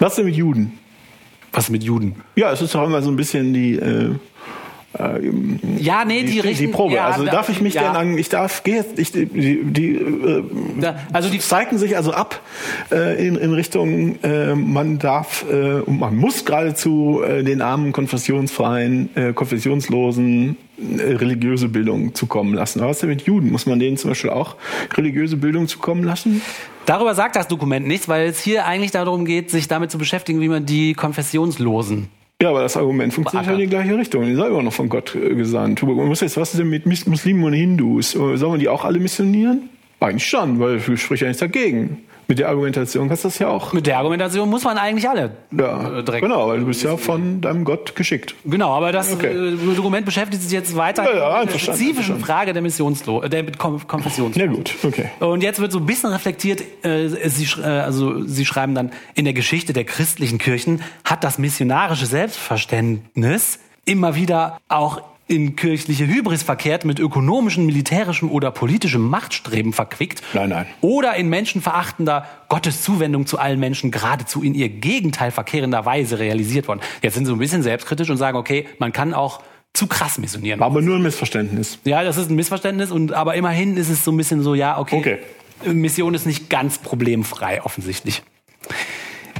Was 0.00 0.16
denn 0.16 0.24
mit 0.24 0.34
Juden? 0.34 0.76
Was 1.56 1.70
mit 1.70 1.82
Juden? 1.82 2.14
Ja, 2.36 2.52
es 2.52 2.60
ist 2.62 2.74
doch 2.74 2.84
immer 2.84 3.02
so 3.02 3.10
ein 3.10 3.16
bisschen 3.16 3.52
die. 3.52 3.74
Äh, 3.74 4.10
Ja, 5.78 6.04
nee, 6.06 6.22
die, 6.22 6.32
die, 6.32 6.40
richten... 6.40 6.66
die 6.66 6.72
Probe. 6.72 6.94
Ja, 6.94 7.08
also 7.08 7.24
da- 7.24 7.32
darf 7.32 7.48
ich 7.50 7.60
mich 7.60 7.74
ja, 7.74 7.82
denn 7.82 7.96
an, 7.96 8.16
ich 8.18 8.30
darf, 8.30 8.62
gehe 8.62 8.76
jetzt, 8.76 8.98
ich, 8.98 9.12
die, 9.12 9.26
die, 9.26 9.94
äh, 9.96 10.42
Da, 10.80 10.96
also 11.12 11.28
die 11.28 11.38
zeigen 11.38 11.76
sich 11.76 11.96
also 11.96 12.12
ab 12.12 12.40
äh, 12.90 13.26
in, 13.26 13.36
in 13.36 13.52
Richtung, 13.52 14.18
äh, 14.22 14.54
man 14.54 14.98
darf 14.98 15.44
äh, 15.50 15.80
und 15.80 15.98
man 15.98 16.16
muss 16.16 16.46
geradezu 16.46 17.20
äh, 17.26 17.42
den 17.42 17.60
armen 17.60 17.92
konfessionsfreien, 17.92 19.10
äh, 19.16 19.32
konfessionslosen 19.34 20.50
äh, 20.52 20.65
religiöse 20.78 21.68
Bildung 21.68 22.14
zukommen 22.14 22.54
lassen. 22.54 22.80
Aber 22.80 22.90
was 22.90 22.98
denn 23.00 23.08
mit 23.08 23.22
Juden? 23.22 23.50
Muss 23.50 23.66
man 23.66 23.78
denen 23.78 23.96
zum 23.96 24.10
Beispiel 24.10 24.30
auch 24.30 24.56
religiöse 24.96 25.36
Bildung 25.36 25.68
zukommen 25.68 26.04
lassen? 26.04 26.42
Darüber 26.84 27.14
sagt 27.14 27.34
das 27.36 27.48
Dokument 27.48 27.86
nichts, 27.86 28.08
weil 28.08 28.28
es 28.28 28.40
hier 28.40 28.66
eigentlich 28.66 28.90
darum 28.90 29.24
geht, 29.24 29.50
sich 29.50 29.68
damit 29.68 29.90
zu 29.90 29.98
beschäftigen, 29.98 30.40
wie 30.40 30.48
man 30.48 30.66
die 30.66 30.94
Konfessionslosen 30.94 32.08
Ja, 32.40 32.50
aber 32.50 32.62
das 32.62 32.76
Argument 32.76 33.12
funktioniert 33.12 33.46
ja 33.48 33.52
in 33.54 33.58
die 33.60 33.66
gleiche 33.66 33.96
Richtung. 33.98 34.24
Die 34.24 34.34
sind 34.34 34.44
immer 34.46 34.62
noch 34.62 34.72
von 34.72 34.88
Gott 34.88 35.14
äh, 35.14 35.34
gesandt. 35.34 35.82
Man 35.82 35.94
muss 36.06 36.20
jetzt, 36.20 36.36
was 36.36 36.52
ist 36.52 36.58
denn 36.60 36.68
mit 36.68 36.86
Mus- 36.86 37.06
Muslimen 37.06 37.42
und 37.44 37.54
Hindus? 37.54 38.14
Äh, 38.14 38.36
Sollen 38.36 38.52
wir 38.52 38.58
die 38.58 38.68
auch 38.68 38.84
alle 38.84 38.98
missionieren? 38.98 39.68
Eigentlich 39.98 40.26
schon, 40.26 40.60
weil 40.60 40.78
du 40.78 40.96
sprichst 40.96 41.22
ja 41.22 41.28
nichts 41.28 41.40
dagegen. 41.40 41.98
Mit 42.28 42.40
der 42.40 42.48
Argumentation 42.48 43.06
kannst 43.08 43.22
du 43.24 43.28
das 43.28 43.38
ja 43.38 43.46
auch. 43.48 43.72
Mit 43.72 43.86
der 43.86 43.98
Argumentation 43.98 44.50
muss 44.50 44.64
man 44.64 44.78
eigentlich 44.78 45.08
alle 45.08 45.30
Ja, 45.56 45.98
äh, 45.98 46.02
direkt. 46.02 46.22
genau, 46.24 46.48
weil 46.48 46.58
du 46.60 46.66
bist 46.66 46.82
ja 46.82 46.96
von 46.96 47.40
deinem 47.40 47.64
Gott 47.64 47.94
geschickt. 47.94 48.34
Genau, 48.44 48.70
aber 48.74 48.90
das 48.90 49.12
Okay. 49.12 49.28
äh, 49.28 49.74
Dokument 49.76 50.04
beschäftigt 50.04 50.42
sich 50.42 50.50
jetzt 50.52 50.74
weiter 50.76 51.04
Ja, 51.04 51.36
ja, 51.38 51.44
mit 51.44 51.54
der 51.54 51.58
spezifischen. 51.60 52.18
Frage 52.18 52.52
der 52.52 52.62
Missionslo 52.62 53.22
äh, 53.22 53.28
der 53.30 53.44
Kon 53.52 53.80
Konfessionslos. 53.86 54.36
Ja 54.44 54.50
gut, 54.50 54.74
okay. 54.82 55.10
Und 55.20 55.42
jetzt 55.42 55.60
wird 55.60 55.70
so 55.70 55.78
ein 55.78 55.86
bisschen 55.86 56.10
reflektiert, 56.10 56.62
äh, 56.84 57.08
sie, 57.28 57.46
äh, 57.60 57.64
also 57.64 58.22
sie 58.24 58.44
schreiben 58.44 58.74
dann, 58.74 58.90
in 59.14 59.24
der 59.24 59.34
Geschichte 59.34 59.72
der 59.72 59.84
christlichen 59.84 60.38
Kirchen 60.38 60.82
hat 61.04 61.22
das 61.22 61.38
missionarische 61.38 62.06
Selbstverständnis 62.06 63.58
immer 63.84 64.14
wieder 64.16 64.58
auch 64.68 65.00
in 65.28 65.56
kirchliche 65.56 66.06
Hybris 66.06 66.42
verkehrt, 66.42 66.84
mit 66.84 67.00
ökonomischem, 67.00 67.66
militärischem 67.66 68.30
oder 68.30 68.50
politischem 68.52 69.02
Machtstreben 69.02 69.72
verquickt. 69.72 70.22
Nein, 70.34 70.50
nein. 70.50 70.66
Oder 70.80 71.16
in 71.16 71.28
menschenverachtender 71.28 72.26
Gottes 72.48 72.82
Zuwendung 72.82 73.26
zu 73.26 73.38
allen 73.38 73.58
Menschen 73.58 73.90
geradezu 73.90 74.42
in 74.42 74.54
ihr 74.54 74.68
Gegenteil 74.68 75.32
verkehrender 75.32 75.84
Weise 75.84 76.18
realisiert 76.20 76.68
worden. 76.68 76.80
Jetzt 77.02 77.14
sind 77.14 77.24
sie 77.24 77.30
so 77.30 77.34
ein 77.34 77.40
bisschen 77.40 77.62
selbstkritisch 77.62 78.08
und 78.08 78.18
sagen, 78.18 78.38
okay, 78.38 78.68
man 78.78 78.92
kann 78.92 79.14
auch 79.14 79.42
zu 79.72 79.88
krass 79.88 80.18
missionieren. 80.18 80.60
War 80.60 80.68
aber 80.68 80.80
nur 80.80 80.96
ein 80.96 81.02
Missverständnis. 81.02 81.80
Ja, 81.84 82.04
das 82.04 82.16
ist 82.16 82.30
ein 82.30 82.36
Missverständnis 82.36 82.90
und 82.90 83.12
aber 83.12 83.34
immerhin 83.34 83.76
ist 83.76 83.90
es 83.90 84.04
so 84.04 84.12
ein 84.12 84.16
bisschen 84.16 84.42
so, 84.42 84.54
ja, 84.54 84.78
okay. 84.78 84.96
Okay. 84.96 85.18
Mission 85.72 86.14
ist 86.14 86.26
nicht 86.26 86.48
ganz 86.50 86.78
problemfrei 86.78 87.62
offensichtlich. 87.62 88.22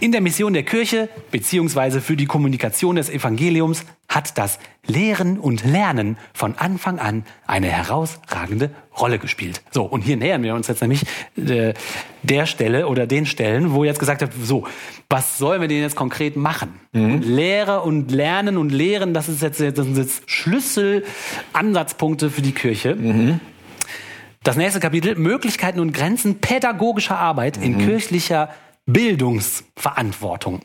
In 0.00 0.12
der 0.12 0.20
Mission 0.20 0.52
der 0.52 0.62
Kirche 0.62 1.08
beziehungsweise 1.30 2.02
für 2.02 2.16
die 2.16 2.26
Kommunikation 2.26 2.96
des 2.96 3.08
Evangeliums 3.08 3.84
hat 4.08 4.36
das 4.36 4.58
Lehren 4.86 5.38
und 5.38 5.64
Lernen 5.64 6.18
von 6.34 6.54
Anfang 6.56 6.98
an 6.98 7.24
eine 7.46 7.68
herausragende 7.68 8.70
Rolle 8.98 9.18
gespielt. 9.18 9.62
So, 9.70 9.84
und 9.84 10.02
hier 10.02 10.18
nähern 10.18 10.42
wir 10.42 10.54
uns 10.54 10.68
jetzt 10.68 10.82
nämlich 10.82 11.04
äh, 11.36 11.72
der 12.22 12.46
Stelle 12.46 12.88
oder 12.88 13.06
den 13.06 13.24
Stellen, 13.24 13.72
wo 13.72 13.84
jetzt 13.84 13.98
gesagt 13.98 14.20
wird, 14.20 14.32
so, 14.42 14.66
was 15.08 15.38
sollen 15.38 15.62
wir 15.62 15.68
denn 15.68 15.80
jetzt 15.80 15.96
konkret 15.96 16.36
machen? 16.36 16.74
Lehre 16.92 17.80
und 17.80 18.10
Lernen 18.10 18.58
und 18.58 18.72
Lehren, 18.72 19.14
das 19.14 19.28
ist 19.28 19.42
jetzt, 19.42 19.60
das 19.60 19.86
sind 19.86 19.96
jetzt 19.96 20.30
Schlüsselansatzpunkte 20.30 22.30
für 22.30 22.42
die 22.42 22.52
Kirche. 22.52 23.40
Das 24.42 24.56
nächste 24.56 24.78
Kapitel, 24.78 25.16
Möglichkeiten 25.16 25.80
und 25.80 25.92
Grenzen 25.92 26.36
pädagogischer 26.36 27.18
Arbeit 27.18 27.56
in 27.56 27.78
kirchlicher 27.78 28.50
Bildungsverantwortung. 28.86 30.60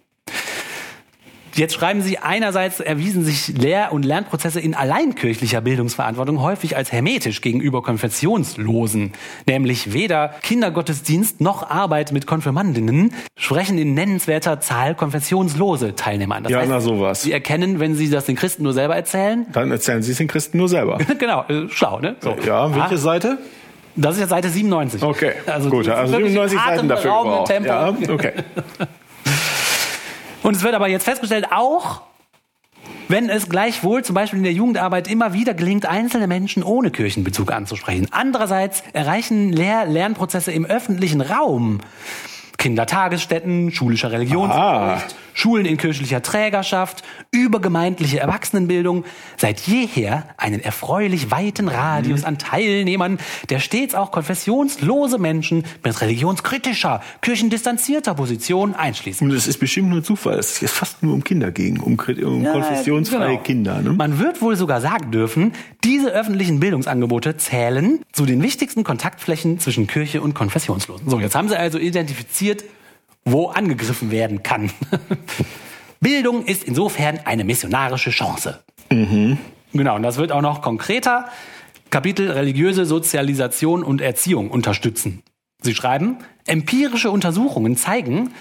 Jetzt 1.54 1.74
schreiben 1.74 2.02
Sie, 2.02 2.18
einerseits 2.18 2.80
erwiesen 2.80 3.26
sich 3.26 3.50
Lehr- 3.50 3.92
und 3.92 4.06
Lernprozesse 4.06 4.62
in 4.62 4.74
alleinkirchlicher 4.74 5.60
Bildungsverantwortung 5.60 6.40
häufig 6.40 6.78
als 6.78 6.94
hermetisch 6.94 7.42
gegenüber 7.42 7.82
Konfessionslosen. 7.84 9.12
Nämlich 9.48 9.92
weder 9.92 10.30
Kindergottesdienst 10.44 11.42
noch 11.42 11.70
Arbeit 11.70 12.14
mit 12.14 12.26
Konfirmandinnen 12.26 13.14
sprechen 13.36 13.78
in 13.78 13.94
nennenswerter 13.96 14.62
Zahl 14.62 14.96
konfessionslose 14.96 15.96
Teilnehmer 15.96 16.36
an. 16.36 16.44
Das 16.44 16.52
Ja, 16.54 16.66
na 16.66 16.80
sowas. 16.80 17.22
Sie 17.24 17.34
erkennen, 17.34 17.82
wenn 17.82 17.96
Sie 17.96 18.10
das 18.10 18.26
den 18.26 18.38
Christen 18.38 18.64
nur 18.64 18.74
selber 18.74 18.96
erzählen. 18.96 19.46
Dann 19.52 19.72
erzählen 19.72 20.04
Sie 20.04 20.12
es 20.14 20.20
den 20.20 20.28
Christen 20.30 20.58
nur 20.58 20.70
selber. 20.70 21.00
genau, 21.20 21.44
äh, 21.50 21.68
schlau, 21.68 22.00
ne? 22.00 22.16
So. 22.22 22.38
Ja, 22.46 22.74
welche 22.74 22.96
Ah, 22.96 22.98
Seite? 22.98 23.40
Das 23.96 24.16
ist 24.16 24.22
ja 24.22 24.28
Seite 24.28 24.50
97. 24.50 25.04
Okay, 25.04 25.34
gut. 25.70 25.88
das 25.88 25.90
ist 25.90 25.90
Also 25.90 26.14
wirklich 26.14 26.34
97 26.34 26.60
Seiten 26.60 26.88
dafür 26.88 27.12
gebraucht. 27.12 27.48
Tempo. 27.48 27.70
Ja, 27.70 27.96
okay. 28.10 28.34
Und 30.44 30.56
es 30.56 30.64
wird 30.64 30.74
aber 30.74 30.88
jetzt 30.88 31.04
festgestellt, 31.04 31.48
auch 31.52 32.02
wenn 33.08 33.30
es 33.30 33.50
gleichwohl 33.50 34.04
zum 34.04 34.16
Beispiel 34.16 34.38
in 34.38 34.44
der 34.44 34.54
Jugendarbeit 34.54 35.10
immer 35.10 35.34
wieder 35.34 35.54
gelingt, 35.54 35.86
einzelne 35.86 36.28
Menschen 36.28 36.64
ohne 36.64 36.92
Kirchenbezug 36.92 37.52
anzusprechen. 37.52 38.08
Andererseits 38.12 38.84
erreichen 38.94 39.52
Lehr 39.52 39.86
Lernprozesse 39.86 40.52
im 40.52 40.66
öffentlichen 40.66 41.22
Raum 41.22 41.82
Kindertagesstätten, 42.58 43.72
schulischer 43.72 44.12
Religionsunterricht, 44.12 45.16
Schulen 45.34 45.66
in 45.66 45.78
kirchlicher 45.78 46.22
Trägerschaft, 46.22 47.04
übergemeindliche 47.32 48.20
Erwachsenenbildung 48.20 49.06
seit 49.38 49.62
jeher 49.62 50.26
einen 50.38 50.60
erfreulich 50.60 51.32
weiten 51.32 51.68
Radius 51.68 52.24
an 52.24 52.38
Teilnehmern, 52.38 53.20
der 53.50 53.60
stets 53.60 53.96
auch 53.96 54.12
konfessionslose 54.12 55.18
Menschen 55.18 55.64
mit 55.84 56.02
religionskritischer, 56.02 57.02
kirchendistanzierter 57.22 58.14
Position 58.14 58.76
einschließen. 58.76 59.30
Und 59.30 59.36
es 59.36 59.48
ist 59.48 59.60
bestimmt 59.60 59.90
nur 59.90 60.04
Zufall. 60.04 60.40
Es 60.40 60.62
ist 60.62 60.74
fast 60.74 61.04
nur 61.04 61.14
um 61.14 61.24
Kinder 61.24 61.52
ging, 61.52 61.80
um, 61.80 61.94
um 61.94 62.46
konfessionsfreie 62.46 63.30
genau. 63.30 63.44
Kinder. 63.44 63.82
Ne? 63.82 63.92
Man 63.92 64.20
wird 64.20 64.42
wohl 64.42 64.56
sogar 64.56 64.82
sagen 64.82 65.12
dürfen, 65.12 65.54
diese 65.84 66.12
öffentlichen 66.12 66.60
Bildungsangebote 66.60 67.38
zählen 67.38 68.00
zu 68.12 68.26
den 68.26 68.42
wichtigsten 68.42 68.84
Kontaktflächen 68.84 69.60
zwischen 69.60 69.88
Kirche 69.88 70.22
und 70.22 70.34
Konfessionslosen. 70.34 71.10
So, 71.10 71.20
jetzt 71.20 71.36
haben 71.36 71.50
sie 71.50 71.58
also 71.58 71.78
identifiziert, 71.78 72.64
wo 73.26 73.48
angegriffen 73.48 74.12
werden 74.12 74.44
kann. 74.44 74.72
Bildung 76.00 76.46
ist 76.46 76.64
insofern 76.64 77.20
eine 77.26 77.44
missionarische 77.44 78.10
Chance. 78.10 78.64
Genau, 79.74 79.96
und 79.96 80.04
das 80.04 80.18
wird 80.18 80.32
auch 80.32 80.42
noch 80.42 80.62
konkreter. 80.62 81.26
Kapitel 81.92 82.32
religiöse 82.32 82.86
Sozialisation 82.86 83.84
und 83.84 84.02
Erziehung 84.02 84.50
unterstützen. 84.50 85.24
Sie 85.62 85.76
schreiben, 85.76 86.18
empirische 86.46 87.12
Untersuchungen 87.12 87.78
zeigen, 87.78 88.32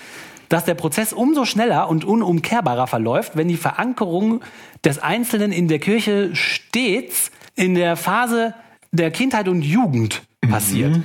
dass 0.48 0.64
der 0.64 0.74
Prozess 0.74 1.12
umso 1.12 1.44
schneller 1.44 1.88
und 1.88 2.04
unumkehrbarer 2.04 2.86
verläuft, 2.86 3.36
wenn 3.36 3.48
die 3.48 3.56
Verankerung 3.56 4.40
des 4.84 4.98
Einzelnen 4.98 5.52
in 5.52 5.68
der 5.68 5.78
Kirche 5.78 6.34
stets 6.34 7.30
in 7.54 7.74
der 7.74 7.96
Phase 7.96 8.54
der 8.90 9.10
Kindheit 9.10 9.48
und 9.48 9.62
Jugend 9.62 10.22
passiert. 10.48 10.96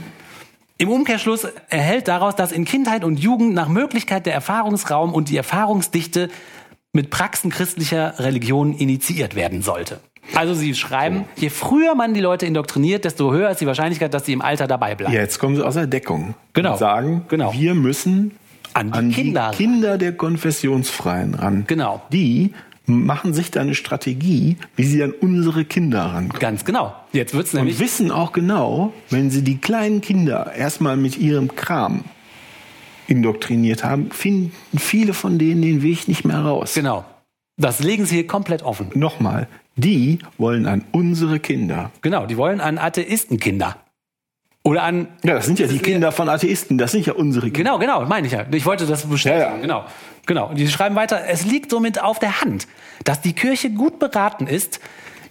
Im 0.77 0.89
Umkehrschluss 0.89 1.47
erhält 1.69 2.07
daraus, 2.09 2.35
dass 2.35 2.51
in 2.51 2.65
Kindheit 2.65 3.03
und 3.05 3.17
Jugend 3.19 3.53
nach 3.53 3.69
Möglichkeit 3.69 4.25
der 4.25 4.33
Erfahrungsraum 4.33 5.13
und 5.13 5.29
die 5.29 5.37
Erfahrungsdichte 5.37 6.29
mit 6.91 7.09
Praxen 7.09 7.49
christlicher 7.49 8.19
Religion 8.19 8.73
initiiert 8.73 9.35
werden 9.35 9.61
sollte. 9.61 9.99
Also 10.33 10.53
Sie 10.53 10.73
schreiben, 10.73 11.25
je 11.35 11.49
früher 11.49 11.93
man 11.95 12.13
die 12.13 12.19
Leute 12.19 12.45
indoktriniert, 12.45 13.05
desto 13.05 13.31
höher 13.31 13.51
ist 13.51 13.61
die 13.61 13.67
Wahrscheinlichkeit, 13.67 14.13
dass 14.13 14.25
sie 14.25 14.33
im 14.33 14.41
Alter 14.41 14.65
dabei 14.67 14.95
bleiben. 14.95 15.13
Jetzt 15.13 15.39
kommen 15.39 15.55
sie 15.55 15.63
aus 15.65 15.75
der 15.75 15.87
Deckung. 15.87 16.33
Genau. 16.53 16.73
Und 16.73 16.79
sagen, 16.79 17.25
Genau. 17.29 17.53
wir 17.53 17.75
müssen 17.75 18.31
An 18.73 18.91
die 18.91 18.97
an 18.97 19.11
Kinder. 19.11 19.51
die 19.51 19.57
Kinder 19.57 19.97
der 19.97 20.13
Konfessionsfreien 20.17 21.35
ran. 21.35 21.63
Genau. 21.67 22.01
Die 22.11 22.53
machen 22.87 23.33
sich 23.33 23.51
da 23.51 23.61
eine 23.61 23.75
Strategie, 23.75 24.57
wie 24.75 24.83
sie 24.83 25.03
an 25.03 25.11
unsere 25.11 25.65
Kinder 25.65 26.01
rankommen. 26.01 26.39
Ganz 26.39 26.65
genau. 26.65 26.93
Jetzt 27.13 27.33
wird's 27.33 27.53
Und 27.53 27.59
nämlich 27.61 27.79
wissen 27.79 28.11
auch 28.11 28.31
genau, 28.31 28.93
wenn 29.09 29.29
sie 29.29 29.41
die 29.41 29.57
kleinen 29.57 30.01
Kinder 30.01 30.53
erstmal 30.55 30.97
mit 30.97 31.17
ihrem 31.17 31.55
Kram 31.55 32.03
indoktriniert 33.07 33.83
haben, 33.83 34.11
finden 34.11 34.51
viele 34.77 35.13
von 35.13 35.37
denen 35.37 35.61
den 35.61 35.81
Weg 35.81 36.07
nicht 36.07 36.25
mehr 36.25 36.39
raus. 36.39 36.73
genau. 36.73 37.05
Das 37.57 37.81
legen 37.81 38.05
sie 38.05 38.15
hier 38.15 38.27
komplett 38.27 38.63
offen. 38.63 38.89
Nochmal, 38.95 39.47
die 39.77 40.19
wollen 40.37 40.65
an 40.65 40.83
unsere 40.91 41.39
Kinder. 41.39 41.89
Genau, 42.01 42.25
die 42.25 42.35
wollen 42.35 42.59
an 42.59 42.77
Atheistenkinder. 42.77 43.77
Oder 44.65 44.81
an 44.81 45.07
Ja, 45.23 45.35
das 45.35 45.45
sind 45.45 45.59
ja 45.59 45.67
die 45.67 45.77
Kinder 45.77 46.11
von 46.11 46.27
Atheisten, 46.27 46.79
das 46.79 46.91
sind 46.91 47.05
ja 47.05 47.13
unsere 47.13 47.51
Kinder. 47.51 47.77
Genau, 47.77 47.99
genau, 47.99 48.05
meine 48.07 48.25
ich 48.25 48.33
ja. 48.33 48.45
Ich 48.51 48.65
wollte 48.65 48.87
das 48.87 49.05
bestätigen. 49.05 49.41
Ja, 49.41 49.55
ja. 49.55 49.61
Genau. 49.61 49.85
Genau. 50.25 50.49
Und 50.49 50.57
die 50.57 50.67
schreiben 50.67 50.95
weiter, 50.95 51.21
es 51.27 51.45
liegt 51.45 51.69
somit 51.69 52.01
auf 52.01 52.17
der 52.17 52.41
Hand, 52.41 52.67
dass 53.03 53.21
die 53.21 53.33
Kirche 53.33 53.69
gut 53.69 53.99
beraten 53.99 54.47
ist, 54.47 54.79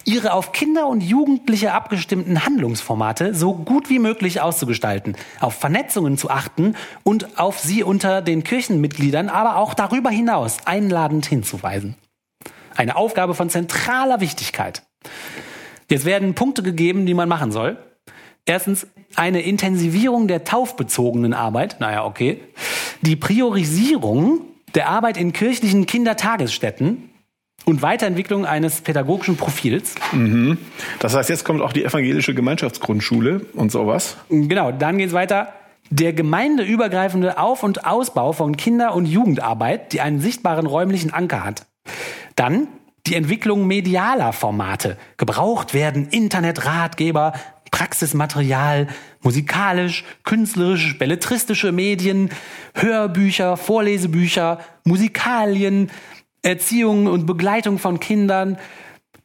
ihre 0.05 0.31
auf 0.31 0.53
Kinder 0.53 0.87
und 0.87 1.01
Jugendliche 1.01 1.73
abgestimmten 1.73 2.45
Handlungsformate 2.45 3.33
so 3.33 3.53
gut 3.53 3.89
wie 3.89 3.99
möglich 3.99 4.39
auszugestalten, 4.39 5.17
auf 5.41 5.55
Vernetzungen 5.55 6.17
zu 6.17 6.29
achten 6.29 6.75
und 7.03 7.37
auf 7.37 7.59
sie 7.59 7.83
unter 7.83 8.21
den 8.21 8.45
Kirchenmitgliedern, 8.45 9.27
aber 9.27 9.57
auch 9.57 9.73
darüber 9.73 10.11
hinaus 10.11 10.59
einladend 10.63 11.25
hinzuweisen. 11.25 11.95
Eine 12.73 12.95
Aufgabe 12.95 13.33
von 13.33 13.49
zentraler 13.49 14.21
Wichtigkeit. 14.21 14.83
Jetzt 15.89 16.05
werden 16.05 16.35
Punkte 16.35 16.63
gegeben, 16.63 17.05
die 17.05 17.13
man 17.13 17.27
machen 17.27 17.51
soll. 17.51 17.77
Erstens 18.45 18.87
eine 19.15 19.41
Intensivierung 19.41 20.27
der 20.27 20.43
taufbezogenen 20.43 21.33
Arbeit. 21.33 21.77
Naja, 21.79 22.05
okay. 22.05 22.41
Die 23.01 23.15
Priorisierung 23.15 24.41
der 24.75 24.89
Arbeit 24.89 25.17
in 25.17 25.33
kirchlichen 25.33 25.85
Kindertagesstätten 25.85 27.09
und 27.65 27.81
Weiterentwicklung 27.81 28.45
eines 28.45 28.81
pädagogischen 28.81 29.37
Profils. 29.37 29.95
Das 30.99 31.15
heißt, 31.15 31.29
jetzt 31.29 31.45
kommt 31.45 31.61
auch 31.61 31.73
die 31.73 31.83
evangelische 31.83 32.35
Gemeinschaftsgrundschule 32.35 33.41
und 33.53 33.71
sowas. 33.71 34.17
Genau, 34.29 34.71
dann 34.71 34.97
geht's 34.97 35.13
weiter. 35.13 35.53
Der 35.89 36.13
gemeindeübergreifende 36.13 37.37
Auf- 37.39 37.63
und 37.63 37.85
Ausbau 37.85 38.33
von 38.33 38.57
Kinder- 38.57 38.93
und 38.93 39.05
Jugendarbeit, 39.05 39.93
die 39.93 40.01
einen 40.01 40.19
sichtbaren 40.19 40.67
räumlichen 40.67 41.13
Anker 41.13 41.43
hat. 41.43 41.65
Dann 42.35 42.67
die 43.07 43.15
Entwicklung 43.15 43.67
medialer 43.67 44.33
Formate. 44.33 44.97
Gebraucht 45.17 45.73
werden 45.73 46.09
Internetratgeber, 46.09 47.33
Praxismaterial, 47.75 48.87
musikalisch, 49.21 50.05
künstlerisch, 50.23 50.97
belletristische 50.97 51.73
Medien, 51.73 52.29
Hörbücher, 52.73 53.57
Vorlesebücher, 53.57 54.59
Musikalien, 54.85 55.91
Erziehung 56.41 57.07
und 57.07 57.25
Begleitung 57.25 57.77
von 57.77 57.99
Kindern, 57.99 58.57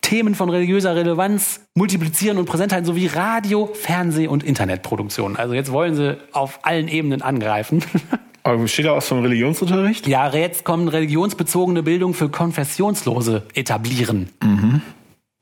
Themen 0.00 0.35
von 0.35 0.50
religiöser 0.50 0.97
Relevanz, 0.97 1.61
Multiplizieren 1.76 2.38
und 2.38 2.47
Präsentheit 2.47 2.87
sowie 2.87 3.07
Radio, 3.07 3.71
Fernseh- 3.73 4.26
und 4.26 4.42
Internetproduktion. 4.42 5.37
Also 5.37 5.54
jetzt 5.54 5.71
wollen 5.71 5.95
sie 5.95 6.16
auf 6.33 6.59
allen 6.62 6.88
Ebenen 6.88 7.23
angreifen. 7.23 7.85
Aber 8.42 8.66
steht 8.66 8.87
da 8.87 8.97
was 8.97 9.07
vom 9.07 9.21
Religionsunterricht? 9.21 10.09
ja, 10.09 10.28
jetzt 10.35 10.64
kommt 10.64 10.90
religionsbezogene 10.92 11.85
Bildung 11.85 12.14
für 12.14 12.30
Konfessionslose 12.30 13.45
etablieren. 13.54 14.30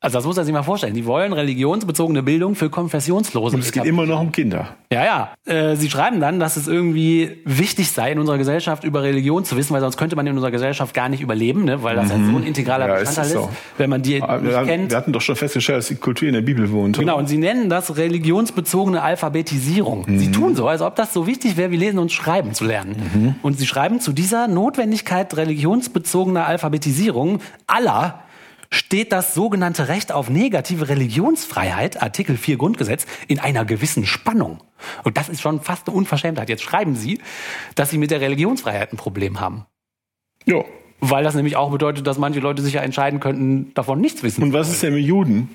Also 0.00 0.16
das 0.18 0.24
muss 0.26 0.36
man 0.36 0.44
sich 0.44 0.54
mal 0.54 0.62
vorstellen. 0.62 0.94
Die 0.94 1.06
wollen 1.06 1.32
religionsbezogene 1.32 2.22
Bildung 2.22 2.54
für 2.54 2.70
Konfessionslose 2.70 3.56
Und 3.56 3.62
es 3.62 3.72
geht 3.72 3.84
immer 3.84 4.06
noch 4.06 4.20
um 4.20 4.30
Kinder. 4.30 4.68
Ja, 4.92 5.04
ja. 5.04 5.30
Äh, 5.52 5.74
sie 5.74 5.90
schreiben 5.90 6.20
dann, 6.20 6.38
dass 6.38 6.56
es 6.56 6.68
irgendwie 6.68 7.38
wichtig 7.44 7.90
sei, 7.90 8.12
in 8.12 8.20
unserer 8.20 8.38
Gesellschaft 8.38 8.84
über 8.84 9.02
Religion 9.02 9.44
zu 9.44 9.56
wissen, 9.56 9.74
weil 9.74 9.80
sonst 9.80 9.96
könnte 9.96 10.14
man 10.14 10.24
in 10.28 10.34
unserer 10.34 10.52
Gesellschaft 10.52 10.94
gar 10.94 11.08
nicht 11.08 11.20
überleben, 11.20 11.64
ne? 11.64 11.82
weil 11.82 11.96
das 11.96 12.10
ja 12.10 12.16
so 12.16 12.22
ein 12.36 12.44
integraler 12.44 12.84
Mhm. 12.86 12.90
Ja, 12.92 12.96
ist 12.98 13.08
Bestandteil 13.08 13.36
ist, 13.36 13.42
so. 13.42 13.50
wenn 13.76 13.90
man 13.90 14.02
die 14.02 14.22
Aber 14.22 14.38
nicht 14.40 14.52
Wir, 14.52 14.62
kennt. 14.64 14.90
wir 14.92 14.96
hatten 14.96 15.12
doch 15.12 15.20
schon 15.20 15.34
festgestellt, 15.34 15.78
dass 15.78 15.88
die 15.88 15.96
Kultur 15.96 16.28
in 16.28 16.34
der 16.34 16.42
Bibel 16.42 16.70
wohnt. 16.70 16.96
oder? 16.96 17.04
Genau, 17.04 17.18
und 17.18 17.26
sie 17.28 17.38
nennen 17.38 17.68
das 17.68 17.96
religionsbezogene 17.96 19.02
Alphabetisierung. 19.02 20.06
Sie 20.18 20.30
tun 20.30 20.54
so, 20.54 20.68
als 20.68 20.80
ob 20.80 20.94
das 20.94 21.12
so 21.12 21.26
wichtig 21.26 21.56
wäre, 21.56 21.72
wie 21.72 21.76
Lesen 21.76 21.98
und 21.98 22.12
Schreiben 22.12 22.54
zu 22.54 22.64
lernen. 22.64 23.34
Und 23.42 23.58
sie 23.58 23.66
schreiben, 23.66 23.98
zu 23.98 24.12
dieser 24.12 24.46
Notwendigkeit 24.46 25.36
religionsbezogener 25.36 26.46
Alphabetisierung 26.46 27.40
aller 27.66 28.20
steht 28.70 29.12
das 29.12 29.34
sogenannte 29.34 29.88
Recht 29.88 30.12
auf 30.12 30.28
negative 30.28 30.88
Religionsfreiheit, 30.88 32.02
Artikel 32.02 32.36
4 32.36 32.58
Grundgesetz, 32.58 33.06
in 33.26 33.38
einer 33.38 33.64
gewissen 33.64 34.06
Spannung. 34.06 34.62
Und 35.04 35.16
das 35.16 35.28
ist 35.28 35.40
schon 35.40 35.60
fast 35.60 35.88
eine 35.88 35.96
Unverschämtheit. 35.96 36.48
Jetzt 36.48 36.62
schreiben 36.62 36.94
sie, 36.96 37.20
dass 37.74 37.90
sie 37.90 37.98
mit 37.98 38.10
der 38.10 38.20
Religionsfreiheit 38.20 38.92
ein 38.92 38.96
Problem 38.96 39.40
haben. 39.40 39.66
Jo. 40.44 40.64
Weil 41.00 41.22
das 41.22 41.34
nämlich 41.36 41.56
auch 41.56 41.70
bedeutet, 41.70 42.08
dass 42.08 42.18
manche 42.18 42.40
Leute 42.40 42.60
sich 42.60 42.74
ja 42.74 42.80
entscheiden 42.80 43.20
könnten, 43.20 43.72
davon 43.74 44.00
nichts 44.00 44.24
wissen. 44.24 44.42
Und 44.42 44.52
was 44.52 44.68
ist 44.68 44.82
denn 44.82 44.94
mit 44.94 45.04
Juden? 45.04 45.48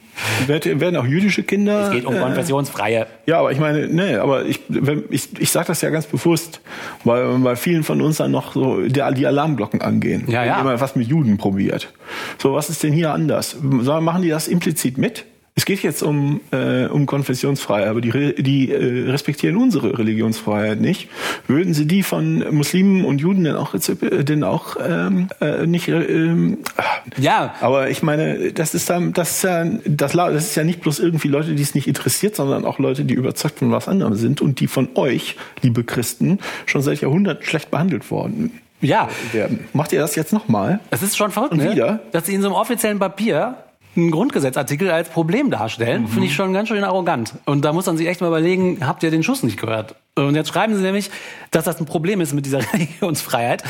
Werden 0.47 0.95
auch 0.95 1.05
jüdische 1.05 1.43
Kinder? 1.43 1.87
es 1.87 1.91
geht 1.91 2.05
um 2.05 2.15
äh, 2.15 2.19
konfessionsfreie 2.19 3.07
Ja, 3.25 3.39
aber 3.39 3.51
ich 3.51 3.59
meine, 3.59 3.87
nee, 3.87 4.15
aber 4.15 4.45
ich, 4.45 4.61
wenn, 4.69 5.03
ich, 5.09 5.37
ich 5.37 5.51
sage 5.51 5.67
das 5.67 5.81
ja 5.81 5.89
ganz 5.89 6.05
bewusst, 6.05 6.61
weil 7.03 7.39
bei 7.39 7.57
vielen 7.57 7.83
von 7.83 8.01
uns 8.01 8.17
dann 8.17 8.31
noch 8.31 8.53
so 8.53 8.81
die, 8.81 9.01
die 9.15 9.27
Alarmglocken 9.27 9.81
angehen. 9.81 10.23
Ja, 10.27 10.45
ja. 10.45 10.53
Wenn 10.53 10.59
jemand 10.59 10.79
was 10.81 10.95
mit 10.95 11.07
Juden 11.07 11.37
probiert. 11.37 11.91
So, 12.37 12.53
was 12.53 12.69
ist 12.69 12.81
denn 12.83 12.93
hier 12.93 13.11
anders? 13.11 13.57
Machen 13.61 14.21
die 14.21 14.29
das 14.29 14.47
implizit 14.47 14.97
mit? 14.97 15.25
Es 15.55 15.65
geht 15.65 15.83
jetzt 15.83 16.01
um, 16.01 16.41
äh, 16.51 16.85
um 16.85 17.05
Konfessionsfreiheit, 17.05 17.87
aber 17.87 18.01
die, 18.01 18.41
die 18.41 18.71
äh, 18.71 19.09
respektieren 19.11 19.55
unsere 19.57 19.99
Religionsfreiheit 19.99 20.81
nicht. 20.81 21.09
Würden 21.47 21.75
sie 21.75 21.85
die 21.85 22.01
von 22.01 22.43
Muslimen 22.55 23.05
und 23.05 23.21
Juden 23.21 23.43
denn 23.43 23.55
auch, 23.55 23.75
denn 23.77 24.43
auch 24.43 24.77
ähm, 24.83 25.27
äh, 25.41 25.67
nicht... 25.67 25.87
äh, 25.87 26.03
Ähm, 26.03 26.57
Ja, 27.17 27.53
aber 27.61 27.89
ich 27.91 28.01
meine, 28.01 28.51
das 28.51 28.73
ist 28.73 28.89
dann, 28.89 29.13
das 29.13 29.31
ist 29.31 29.43
ja, 29.43 29.63
das, 29.85 30.13
das 30.13 30.43
ist 30.43 30.55
ja 30.55 30.63
nicht 30.63 30.81
bloß 30.81 30.99
irgendwie 30.99 31.27
Leute, 31.27 31.53
die 31.53 31.61
es 31.61 31.75
nicht 31.75 31.87
interessiert, 31.87 32.35
sondern 32.35 32.65
auch 32.65 32.79
Leute, 32.79 33.05
die 33.05 33.13
überzeugt 33.13 33.59
von 33.59 33.71
was 33.71 33.87
anderem 33.87 34.15
sind 34.15 34.41
und 34.41 34.59
die 34.59 34.67
von 34.67 34.89
euch, 34.95 35.35
liebe 35.61 35.83
Christen, 35.83 36.39
schon 36.65 36.81
seit 36.81 37.01
Jahrhunderten 37.01 37.45
schlecht 37.45 37.69
behandelt 37.69 38.09
worden 38.09 38.59
ja. 38.81 39.07
werden. 39.31 39.65
Macht 39.73 39.93
ihr 39.93 39.99
das 39.99 40.15
jetzt 40.15 40.33
nochmal? 40.33 40.79
Es 40.89 41.03
ist 41.03 41.15
schon 41.15 41.31
verrückt, 41.31 41.53
Und 41.53 41.59
ne? 41.59 41.71
wieder? 41.73 41.99
dass 42.11 42.25
sie 42.25 42.33
in 42.33 42.41
so 42.41 42.47
einem 42.47 42.55
offiziellen 42.55 42.99
Papier 42.99 43.55
einen 43.95 44.11
Grundgesetzartikel 44.11 44.89
als 44.89 45.09
Problem 45.09 45.51
darstellen, 45.51 46.07
finde 46.07 46.27
ich 46.27 46.33
schon 46.33 46.53
ganz 46.53 46.69
schön 46.69 46.83
arrogant. 46.83 47.35
Und 47.45 47.63
da 47.63 47.73
muss 47.73 47.85
man 47.85 47.97
sich 47.97 48.07
echt 48.07 48.21
mal 48.21 48.27
überlegen, 48.27 48.79
habt 48.81 49.03
ihr 49.03 49.11
den 49.11 49.23
Schuss 49.23 49.43
nicht 49.43 49.59
gehört? 49.59 49.95
Und 50.15 50.35
jetzt 50.35 50.49
schreiben 50.49 50.75
sie 50.75 50.81
nämlich, 50.81 51.09
dass 51.51 51.65
das 51.65 51.79
ein 51.79 51.85
Problem 51.85 52.21
ist 52.21 52.33
mit 52.33 52.45
dieser 52.45 52.59
Religionsfreiheit, 52.73 53.63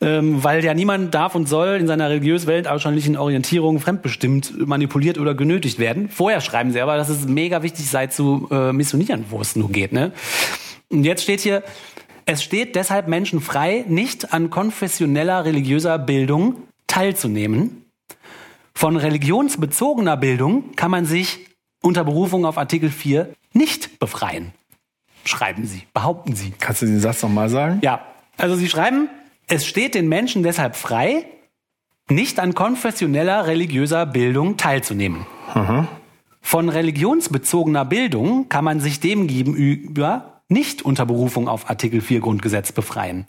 ähm, 0.00 0.42
weil 0.42 0.64
ja 0.64 0.74
niemand 0.74 1.14
darf 1.14 1.34
und 1.34 1.48
soll 1.48 1.76
in 1.80 1.86
seiner 1.86 2.08
religiös-weltanschaulichen 2.08 3.16
Orientierung 3.16 3.80
fremdbestimmt 3.80 4.66
manipuliert 4.66 5.18
oder 5.18 5.34
genötigt 5.34 5.78
werden. 5.78 6.08
Vorher 6.08 6.40
schreiben 6.40 6.72
sie 6.72 6.80
aber, 6.80 6.96
dass 6.96 7.08
es 7.08 7.26
mega 7.26 7.62
wichtig 7.62 7.88
sei 7.88 8.06
zu 8.06 8.48
äh, 8.50 8.72
missionieren, 8.72 9.26
wo 9.30 9.40
es 9.40 9.56
nur 9.56 9.70
geht. 9.70 9.92
Ne? 9.92 10.12
Und 10.90 11.04
jetzt 11.04 11.22
steht 11.22 11.40
hier, 11.40 11.62
es 12.24 12.42
steht 12.42 12.76
deshalb 12.76 13.08
Menschen 13.08 13.40
frei, 13.40 13.84
nicht 13.88 14.32
an 14.32 14.50
konfessioneller 14.50 15.44
religiöser 15.44 15.98
Bildung 15.98 16.56
teilzunehmen. 16.86 17.81
Von 18.74 18.96
religionsbezogener 18.96 20.16
Bildung 20.16 20.74
kann 20.76 20.90
man 20.90 21.04
sich 21.06 21.46
unter 21.82 22.04
Berufung 22.04 22.44
auf 22.46 22.58
Artikel 22.58 22.90
4 22.90 23.32
nicht 23.52 23.98
befreien. 23.98 24.52
Schreiben 25.24 25.66
Sie, 25.66 25.82
behaupten 25.92 26.34
Sie. 26.34 26.52
Kannst 26.58 26.82
du 26.82 26.86
den 26.86 27.00
Satz 27.00 27.22
nochmal 27.22 27.48
sagen? 27.48 27.80
Ja, 27.82 28.04
also 28.38 28.56
Sie 28.56 28.68
schreiben, 28.68 29.08
es 29.46 29.66
steht 29.66 29.94
den 29.94 30.08
Menschen 30.08 30.42
deshalb 30.42 30.76
frei, 30.76 31.26
nicht 32.08 32.40
an 32.40 32.54
konfessioneller 32.54 33.46
religiöser 33.46 34.06
Bildung 34.06 34.56
teilzunehmen. 34.56 35.26
Von 36.40 36.68
religionsbezogener 36.68 37.84
Bildung 37.84 38.48
kann 38.48 38.64
man 38.64 38.80
sich 38.80 39.00
dem 39.00 39.26
gegenüber 39.28 40.42
nicht 40.48 40.82
unter 40.82 41.06
Berufung 41.06 41.48
auf 41.48 41.70
Artikel 41.70 42.00
4 42.00 42.20
Grundgesetz 42.20 42.72
befreien. 42.72 43.28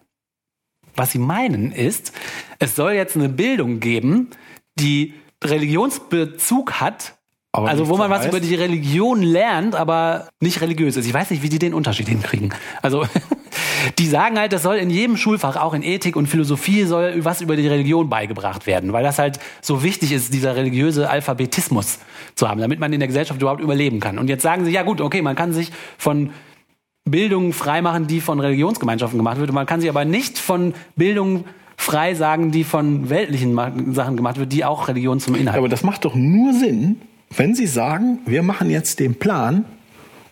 Was 0.95 1.12
Sie 1.12 1.19
meinen 1.19 1.71
ist, 1.71 2.12
es 2.59 2.75
soll 2.75 2.93
jetzt 2.93 3.15
eine 3.15 3.29
Bildung 3.29 3.79
geben, 3.79 4.29
die 4.79 5.13
Religionsbezug 5.43 6.73
hat, 6.73 7.15
Aber 7.51 7.69
also 7.69 7.88
wo 7.88 7.97
man 7.97 8.09
was 8.09 8.25
über 8.25 8.39
die 8.39 8.55
Religion 8.55 9.21
lernt, 9.21 9.75
aber 9.75 10.29
nicht 10.39 10.62
religiös 10.62 10.97
ist. 10.97 11.05
Ich 11.05 11.13
weiß 11.13 11.29
nicht, 11.31 11.43
wie 11.43 11.50
die 11.50 11.59
den 11.59 11.73
Unterschied 11.73 12.07
hinkriegen. 12.07 12.53
Also 12.81 13.05
die 14.00 14.07
sagen 14.07 14.39
halt, 14.39 14.53
das 14.53 14.63
soll 14.63 14.77
in 14.77 14.89
jedem 14.89 15.17
Schulfach, 15.17 15.55
auch 15.55 15.73
in 15.73 15.83
Ethik 15.83 16.15
und 16.15 16.27
Philosophie, 16.27 16.83
soll 16.83 17.23
was 17.23 17.41
über 17.41 17.55
die 17.55 17.67
Religion 17.67 18.09
beigebracht 18.09 18.65
werden, 18.65 18.93
weil 18.93 19.03
das 19.03 19.19
halt 19.19 19.39
so 19.62 19.83
wichtig 19.83 20.12
ist, 20.12 20.33
dieser 20.33 20.55
religiöse 20.55 21.09
Alphabetismus 21.09 22.00
zu 22.35 22.50
haben, 22.50 22.59
damit 22.59 22.79
man 22.79 22.91
in 22.91 23.00
der 23.00 23.07
Gesellschaft 23.07 23.41
überhaupt 23.41 23.62
überleben 23.62 24.00
kann. 24.00 24.17
Und 24.17 24.29
jetzt 24.29 24.41
sagen 24.41 24.65
sie, 24.65 24.71
ja 24.71 24.83
gut, 24.83 25.01
okay, 25.01 25.21
man 25.21 25.35
kann 25.35 25.53
sich 25.53 25.71
von 25.97 26.31
Bildung 27.05 27.51
freimachen, 27.53 28.07
die 28.07 28.21
von 28.21 28.39
Religionsgemeinschaften 28.39 29.19
gemacht 29.19 29.38
wird. 29.38 29.51
Man 29.51 29.65
kann 29.65 29.81
sich 29.81 29.89
aber 29.89 30.05
nicht 30.05 30.39
von 30.39 30.73
Bildung 30.95 31.45
frei 31.83 32.15
sagen, 32.15 32.51
die 32.51 32.63
von 32.63 33.09
weltlichen 33.09 33.93
Sachen 33.93 34.17
gemacht 34.17 34.39
wird, 34.39 34.51
die 34.51 34.65
auch 34.65 34.87
Religion 34.87 35.19
zum 35.19 35.35
Inhalt. 35.35 35.57
Aber 35.57 35.69
das 35.69 35.83
macht 35.83 36.05
doch 36.05 36.15
nur 36.15 36.53
Sinn, 36.53 37.01
wenn 37.35 37.55
Sie 37.55 37.67
sagen, 37.67 38.19
wir 38.25 38.43
machen 38.43 38.69
jetzt 38.69 38.99
den 38.99 39.15
Plan, 39.15 39.65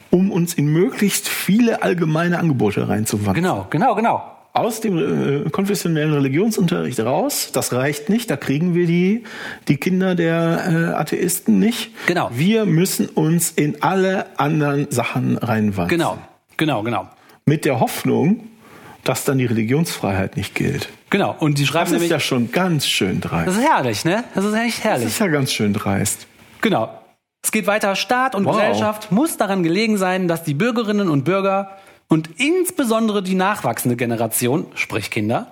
um 0.10 0.32
uns 0.32 0.54
in 0.54 0.68
möglichst 0.68 1.28
viele 1.28 1.84
allgemeine 1.84 2.40
Angebote 2.40 2.88
reinzuwandeln. 2.88 3.36
genau, 3.36 3.68
genau, 3.70 3.96
genau. 3.96 4.24
Aus 4.54 4.82
dem 4.82 5.46
äh, 5.46 5.50
konfessionellen 5.50 6.14
Religionsunterricht 6.14 7.00
raus, 7.00 7.52
das 7.54 7.72
reicht 7.72 8.10
nicht, 8.10 8.30
da 8.30 8.36
kriegen 8.36 8.76
wir 8.76 8.86
die, 8.86 9.24
die 9.70 9.78
Kinder 9.78 10.14
der 10.14 10.64
äh, 10.68 10.94
Atheisten 10.94 11.58
nicht. 11.58 11.92
Genau. 12.06 12.30
Wir 12.34 12.66
müssen 12.66 13.08
uns 13.08 13.52
in 13.52 13.82
alle 13.82 14.38
anderen 14.38 14.92
Sachen 14.92 15.38
reinwandeln. 15.38 15.98
Genau, 15.98 16.18
genau, 16.58 16.84
genau. 16.84 17.08
Mit 17.46 17.64
der 17.64 17.80
Hoffnung, 17.80 18.42
dass 19.06 19.24
dann 19.24 19.38
die 19.38 19.46
Religionsfreiheit 19.46 20.36
nicht 20.36 20.54
gilt. 20.54 20.90
Genau. 21.12 21.36
Und 21.38 21.60
die 21.60 21.68
schreiben 21.68 21.82
Das 21.86 21.90
ist 21.92 21.94
nämlich, 21.94 22.10
ja 22.10 22.20
schon 22.20 22.52
ganz 22.52 22.88
schön 22.88 23.22
dreist. 23.22 23.48
das 23.48 23.58
ist 23.58 23.64
herrlich, 23.64 24.04
ne? 24.06 24.24
Das 24.34 24.44
ist 24.46 24.54
echt 24.56 24.78
Das 24.80 24.84
herrlich. 24.84 25.08
ist 25.10 25.20
ja 25.20 25.28
ganz 25.28 25.52
schön 25.54 25.74
dreist. 25.74 26.26
Genau. 26.62 26.90
Es 27.44 27.52
geht 27.52 27.68
weiter. 27.68 27.96
Staat 27.96 28.34
und 28.34 28.46
Wow. 28.46 28.56
Gesellschaft 28.56 29.12
muss 29.12 29.38
daran 29.38 29.62
gelegen 29.62 29.98
sein, 29.98 30.28
dass 30.28 30.44
die 30.44 30.54
Bürgerinnen 30.56 31.10
und 31.10 31.24
Bürger 31.24 31.78
und 32.08 32.30
insbesondere 32.38 33.22
die 33.24 33.36
nachwachsende 33.36 33.96
Generation, 33.98 34.66
sprich 34.76 35.12
Kinder, 35.12 35.48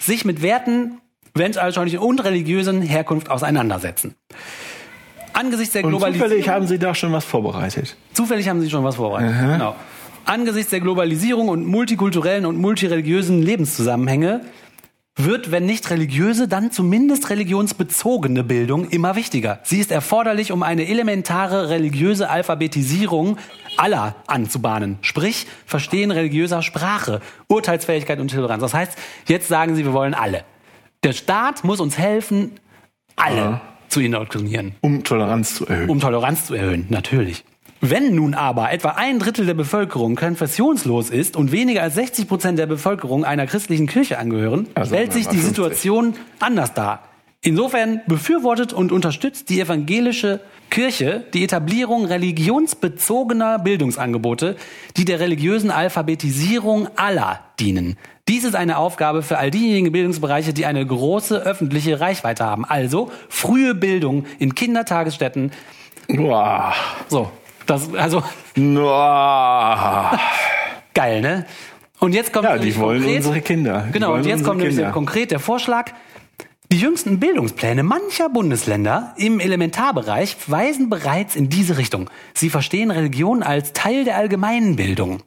sich 0.00 0.24
mit 0.24 0.42
Werten 0.42 1.00
weltanschaulichen 1.34 1.98
und 1.98 2.22
religiösen 2.24 2.80
Herkunft 2.82 3.30
auseinandersetzen. 3.30 4.14
Angesichts 5.32 5.72
der 5.72 5.84
Und 5.84 5.90
Globalisierung. 5.90 6.28
zufällig 6.28 6.48
haben 6.48 6.66
Sie 6.66 6.78
da 6.78 6.94
schon 6.94 7.12
was 7.12 7.24
vorbereitet. 7.24 7.96
Zufällig 8.12 8.48
haben 8.48 8.60
Sie 8.60 8.70
schon 8.70 8.84
was 8.84 8.96
vorbereitet. 8.96 9.34
Genau. 9.40 9.74
Angesichts 10.26 10.70
der 10.70 10.80
Globalisierung 10.80 11.48
und 11.48 11.66
multikulturellen 11.66 12.46
und 12.46 12.56
multireligiösen 12.56 13.42
Lebenszusammenhänge 13.42 14.42
wird, 15.16 15.52
wenn 15.52 15.64
nicht 15.64 15.90
religiöse, 15.90 16.48
dann 16.48 16.72
zumindest 16.72 17.30
religionsbezogene 17.30 18.42
Bildung 18.42 18.88
immer 18.90 19.14
wichtiger. 19.14 19.60
Sie 19.62 19.78
ist 19.78 19.92
erforderlich, 19.92 20.50
um 20.50 20.62
eine 20.62 20.88
elementare 20.88 21.68
religiöse 21.70 22.28
Alphabetisierung 22.28 23.38
aller 23.76 24.16
anzubahnen. 24.26 24.98
Sprich, 25.02 25.46
Verstehen 25.66 26.10
religiöser 26.10 26.62
Sprache, 26.62 27.20
Urteilsfähigkeit 27.48 28.18
und 28.18 28.30
Toleranz. 28.32 28.60
Das 28.60 28.74
heißt, 28.74 28.98
jetzt 29.26 29.48
sagen 29.48 29.76
Sie, 29.76 29.84
wir 29.84 29.92
wollen 29.92 30.14
alle. 30.14 30.44
Der 31.04 31.12
Staat 31.12 31.64
muss 31.64 31.80
uns 31.80 31.96
helfen, 31.96 32.52
alle 33.14 33.60
zu 33.88 34.00
indoktrinieren 34.00 34.74
Um 34.80 35.04
Toleranz 35.04 35.54
zu 35.56 35.66
erhöhen. 35.66 35.90
um 35.90 36.00
Toleranz 36.00 36.46
zu 36.46 36.54
erhöhen, 36.54 36.86
natürlich. 36.88 37.44
Wenn 37.80 38.14
nun 38.14 38.34
aber 38.34 38.72
etwa 38.72 38.90
ein 38.90 39.18
Drittel 39.18 39.46
der 39.46 39.54
Bevölkerung 39.54 40.16
konfessionslos 40.16 41.10
ist 41.10 41.36
und 41.36 41.52
weniger 41.52 41.82
als 41.82 41.94
60 41.94 42.28
Prozent 42.28 42.58
der 42.58 42.66
Bevölkerung 42.66 43.24
einer 43.24 43.46
christlichen 43.46 43.86
Kirche 43.86 44.18
angehören, 44.18 44.68
Also 44.74 44.94
stellt 44.94 45.12
sich 45.12 45.28
die 45.28 45.36
50. 45.36 45.48
Situation 45.48 46.14
anders 46.38 46.72
dar. 46.72 47.02
Insofern 47.42 48.00
befürwortet 48.06 48.72
und 48.72 48.90
unterstützt 48.90 49.50
die 49.50 49.60
evangelische 49.60 50.40
Kirche 50.70 51.24
die 51.34 51.44
Etablierung 51.44 52.06
religionsbezogener 52.06 53.58
Bildungsangebote, 53.58 54.56
die 54.96 55.04
der 55.04 55.20
religiösen 55.20 55.70
Alphabetisierung 55.70 56.88
aller 56.96 57.40
dienen. 57.60 57.98
Dies 58.28 58.44
ist 58.44 58.56
eine 58.56 58.78
Aufgabe 58.78 59.22
für 59.22 59.36
all 59.36 59.50
diejenigen 59.50 59.92
Bildungsbereiche, 59.92 60.54
die 60.54 60.64
eine 60.64 60.84
große 60.84 61.36
öffentliche 61.36 62.00
Reichweite 62.00 62.44
haben. 62.44 62.64
Also 62.64 63.12
frühe 63.28 63.74
Bildung 63.74 64.24
in 64.38 64.54
Kindertagesstätten. 64.54 65.52
Uah. 66.08 66.72
So, 67.08 67.30
das 67.66 67.94
also 67.94 68.22
Uah. 68.56 70.18
geil, 70.94 71.20
ne? 71.20 71.46
Und 72.00 72.14
jetzt 72.14 72.32
kommt 72.32 72.44
Ja, 72.44 72.58
die 72.58 72.76
wollen 72.76 73.00
konkret, 73.00 73.16
unsere 73.18 73.40
Kinder. 73.40 73.84
Die 73.88 73.92
Genau, 73.92 74.14
und 74.14 74.26
jetzt 74.26 74.44
kommt 74.44 74.58
nämlich 74.58 74.76
Kinder. 74.76 74.92
konkret 74.92 75.30
der 75.30 75.40
Vorschlag. 75.40 75.92
Die 76.72 76.78
jüngsten 76.78 77.20
Bildungspläne 77.20 77.82
mancher 77.82 78.28
Bundesländer 78.28 79.14
im 79.16 79.38
Elementarbereich 79.38 80.36
weisen 80.48 80.90
bereits 80.90 81.36
in 81.36 81.48
diese 81.48 81.78
Richtung. 81.78 82.10
Sie 82.34 82.50
verstehen 82.50 82.90
Religion 82.90 83.42
als 83.42 83.72
Teil 83.72 84.04
der 84.04 84.16
allgemeinen 84.16 84.76
Bildung. 84.76 85.22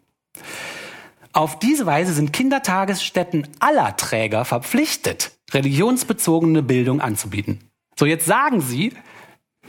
Auf 1.33 1.59
diese 1.59 1.85
Weise 1.85 2.13
sind 2.13 2.33
Kindertagesstätten 2.33 3.47
aller 3.59 3.95
Träger 3.95 4.43
verpflichtet, 4.43 5.31
religionsbezogene 5.53 6.63
Bildung 6.63 6.99
anzubieten. 6.99 7.59
So, 7.95 8.05
jetzt 8.05 8.25
sagen 8.25 8.59
Sie, 8.61 8.93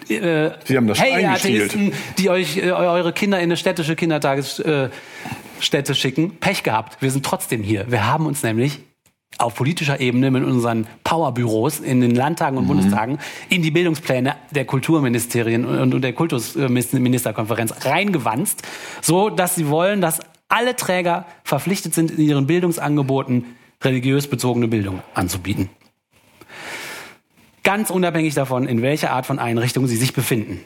äh, 0.08 0.52
Sie 0.64 0.76
haben 0.76 0.87
das 0.87 1.00
hey. 1.00 1.24
Atheisten, 1.24 1.92
die 2.18 2.30
euch 2.30 2.56
äh, 2.56 2.70
eure 2.70 3.12
Kinder 3.12 3.38
in 3.38 3.44
eine 3.44 3.56
städtische 3.56 3.96
Kindertagesstätte 3.96 4.92
äh, 5.92 5.94
schicken, 5.94 6.37
Pech 6.38 6.62
gehabt. 6.62 7.00
Wir 7.00 7.11
sind 7.11 7.24
trotzdem 7.24 7.62
hier. 7.62 7.90
Wir 7.90 8.06
haben 8.06 8.26
uns 8.26 8.42
nämlich 8.42 8.80
auf 9.37 9.54
politischer 9.54 10.00
Ebene 10.00 10.30
mit 10.30 10.42
unseren 10.44 10.87
Powerbüros 11.04 11.80
in 11.80 12.00
den 12.00 12.14
Landtagen 12.14 12.56
und 12.56 12.66
Bundestagen 12.66 13.18
in 13.48 13.62
die 13.62 13.70
Bildungspläne 13.70 14.34
der 14.50 14.64
Kulturministerien 14.64 15.64
und 15.64 15.94
und 15.94 16.02
der 16.02 16.12
Kultusministerkonferenz 16.12 17.84
reingewanzt, 17.84 18.62
so 19.02 19.30
dass 19.30 19.54
sie 19.54 19.68
wollen, 19.68 20.00
dass 20.00 20.20
alle 20.48 20.74
Träger 20.76 21.26
verpflichtet 21.44 21.94
sind, 21.94 22.11
in 22.11 22.20
ihren 22.20 22.46
Bildungsangeboten 22.46 23.44
religiös 23.84 24.26
bezogene 24.26 24.66
Bildung 24.66 25.02
anzubieten. 25.14 25.68
Ganz 27.64 27.90
unabhängig 27.90 28.35
davon, 28.35 28.66
in 28.66 28.83
welcher 28.83 29.11
Art 29.11 29.27
von 29.27 29.38
Einrichtung 29.38 29.87
sie 29.87 29.97
sich 29.97 30.12
befinden. 30.14 30.64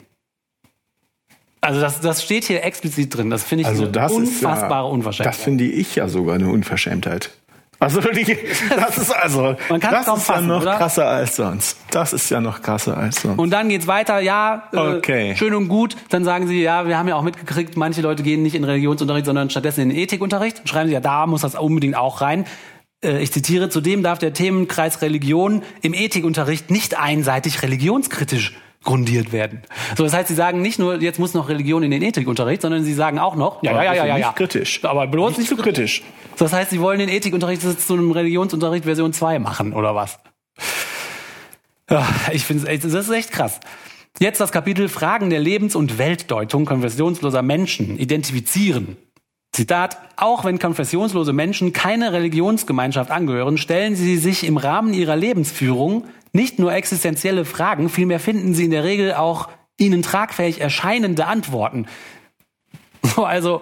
Also 1.60 1.80
das, 1.80 2.00
das 2.00 2.22
steht 2.24 2.44
hier 2.44 2.64
explizit 2.64 3.16
drin. 3.16 3.30
Das 3.30 3.44
finde 3.44 3.62
ich 3.62 3.68
Also 3.68 3.84
eine 3.84 3.92
das 3.92 4.10
ist 4.10 4.18
unfassbare 4.18 4.86
ja, 4.86 4.92
Unverschämtheit. 4.92 5.34
Das 5.34 5.42
finde 5.42 5.64
ich 5.64 5.94
ja 5.94 6.08
sogar 6.08 6.34
eine 6.34 6.48
Unverschämtheit. 6.48 7.30
Also 7.78 8.00
die, 8.00 8.36
das 8.76 8.96
ist 8.98 9.10
also 9.10 9.56
Man 9.68 9.80
kann's 9.80 10.06
das 10.06 10.18
ist 10.18 10.28
ja 10.28 10.34
fassen, 10.34 10.46
noch 10.46 10.62
oder? 10.62 10.76
krasser 10.76 11.06
als 11.06 11.34
sonst. 11.36 11.78
Das 11.90 12.12
ist 12.12 12.30
ja 12.30 12.40
noch 12.40 12.62
krasser 12.62 12.96
als 12.96 13.22
sonst. 13.22 13.38
Und 13.38 13.50
dann 13.50 13.68
geht's 13.68 13.88
weiter, 13.88 14.20
ja, 14.20 14.68
äh, 14.72 14.76
Okay. 14.76 15.34
schön 15.36 15.52
und 15.54 15.66
gut. 15.68 15.96
Dann 16.08 16.22
sagen 16.24 16.46
sie, 16.46 16.62
ja, 16.62 16.86
wir 16.86 16.96
haben 16.96 17.08
ja 17.08 17.16
auch 17.16 17.22
mitgekriegt, 17.22 17.76
manche 17.76 18.00
Leute 18.00 18.22
gehen 18.22 18.42
nicht 18.42 18.54
in 18.54 18.62
Religionsunterricht, 18.62 19.26
sondern 19.26 19.50
stattdessen 19.50 19.80
in 19.82 19.88
den 19.88 19.98
Ethikunterricht. 19.98 20.60
Und 20.60 20.68
schreiben 20.68 20.88
sie, 20.88 20.94
ja, 20.94 21.00
da 21.00 21.26
muss 21.26 21.42
das 21.42 21.56
unbedingt 21.56 21.96
auch 21.96 22.20
rein. 22.20 22.44
Äh, 23.02 23.22
Ich 23.22 23.32
zitiere, 23.32 23.68
zudem 23.68 24.02
darf 24.02 24.18
der 24.18 24.32
Themenkreis 24.32 25.02
Religion 25.02 25.62
im 25.82 25.94
Ethikunterricht 25.94 26.70
nicht 26.70 26.98
einseitig 26.98 27.62
religionskritisch 27.62 28.54
grundiert 28.84 29.32
werden. 29.32 29.62
So, 29.96 30.02
das 30.02 30.12
heißt, 30.12 30.28
sie 30.28 30.34
sagen 30.34 30.60
nicht 30.60 30.78
nur, 30.78 31.00
jetzt 31.00 31.18
muss 31.18 31.34
noch 31.34 31.48
Religion 31.48 31.82
in 31.82 31.90
den 31.90 32.02
Ethikunterricht, 32.02 32.62
sondern 32.62 32.82
sie 32.82 32.94
sagen 32.94 33.18
auch 33.18 33.36
noch, 33.36 33.62
ja, 33.62 33.72
ja, 33.72 33.94
ja, 33.94 34.06
ja, 34.06 34.14
nicht 34.14 34.24
ja. 34.24 34.32
kritisch. 34.32 34.84
Aber 34.84 35.06
bloß 35.06 35.30
Nicht 35.30 35.38
nicht 35.38 35.48
zu 35.48 35.56
kritisch. 35.56 36.02
Das 36.36 36.52
heißt, 36.52 36.70
sie 36.70 36.80
wollen 36.80 36.98
den 36.98 37.08
Ethikunterricht 37.08 37.62
zu 37.62 37.92
einem 37.92 38.10
Religionsunterricht 38.10 38.84
Version 38.84 39.12
2 39.12 39.38
machen, 39.38 39.72
oder 39.72 39.94
was? 39.94 40.18
Ja, 41.90 42.08
ich 42.32 42.44
finde 42.44 42.68
es, 42.68 42.80
das 42.82 42.94
ist 42.94 43.10
echt 43.10 43.32
krass. 43.32 43.60
Jetzt 44.18 44.40
das 44.40 44.52
Kapitel 44.52 44.88
Fragen 44.88 45.30
der 45.30 45.40
Lebens- 45.40 45.74
und 45.74 45.98
Weltdeutung 45.98 46.64
konfessionsloser 46.64 47.42
Menschen 47.42 47.98
identifizieren. 47.98 48.96
Zitat, 49.52 49.98
auch 50.16 50.44
wenn 50.44 50.58
konfessionslose 50.58 51.32
Menschen 51.34 51.72
keine 51.74 52.12
Religionsgemeinschaft 52.12 53.10
angehören, 53.10 53.58
stellen 53.58 53.96
sie 53.96 54.16
sich 54.16 54.46
im 54.46 54.56
Rahmen 54.56 54.94
ihrer 54.94 55.14
Lebensführung 55.16 56.04
nicht 56.32 56.58
nur 56.58 56.72
existenzielle 56.72 57.44
Fragen, 57.44 57.90
vielmehr 57.90 58.18
finden 58.18 58.54
sie 58.54 58.64
in 58.64 58.70
der 58.70 58.84
Regel 58.84 59.12
auch 59.12 59.48
ihnen 59.78 60.02
tragfähig 60.02 60.60
erscheinende 60.60 61.26
Antworten. 61.26 61.86
So, 63.02 63.24
also, 63.24 63.60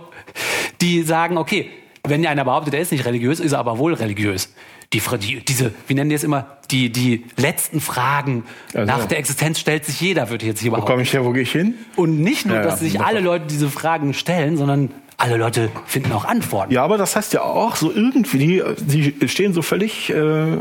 die 0.83 1.03
sagen, 1.03 1.39
okay, 1.39 1.71
wenn 2.07 2.27
einer 2.27 2.45
behauptet, 2.45 2.75
er 2.75 2.81
ist 2.81 2.93
nicht 2.93 3.05
religiös, 3.07 3.41
ist 3.41 3.53
er 3.53 3.59
aber 3.59 3.79
wohl 3.79 3.95
religiös. 3.95 4.55
Die, 4.93 5.01
die, 5.19 5.41
diese, 5.45 5.73
wie 5.87 5.95
nennen 5.95 6.11
die 6.11 6.17
es 6.17 6.25
immer, 6.25 6.59
die, 6.71 6.91
die 6.91 7.25
letzten 7.37 7.81
Fragen 7.81 8.45
Also. 8.75 8.87
nach 8.87 9.07
der 9.07 9.19
Existenz 9.19 9.59
stellt 9.59 9.85
sich 9.85 10.01
jeder, 10.01 10.31
würde 10.31 10.45
ich 10.45 10.49
jetzt 10.51 10.61
hier 10.61 10.73
Wo 10.73 10.77
behaupten. 10.77 10.93
komme 10.93 11.03
ich 11.03 11.13
her, 11.13 11.25
wo 11.25 11.31
gehe 11.31 11.43
ich 11.43 11.53
hin? 11.53 11.75
Und 11.97 12.21
nicht 12.21 12.45
nur, 12.45 12.57
Ja, 12.57 12.63
dass 12.63 12.81
sich 12.81 13.01
alle 13.01 13.21
Leute 13.21 13.47
diese 13.47 13.71
Fragen 13.71 14.15
stellen, 14.15 14.57
sondern 14.57 14.91
alle 15.21 15.37
Leute 15.37 15.71
finden 15.87 16.13
auch 16.13 16.25
Antworten. 16.25 16.73
Ja, 16.73 16.83
aber 16.83 16.97
das 16.97 17.15
heißt 17.15 17.35
ja 17.35 17.43
auch 17.43 17.77
so 17.77 17.93
irgendwie, 17.93 18.63
die 18.79 19.29
stehen 19.29 19.53
so 19.53 19.61
völlig 19.61 20.09
äh, 20.11 20.15
äh, 20.15 20.59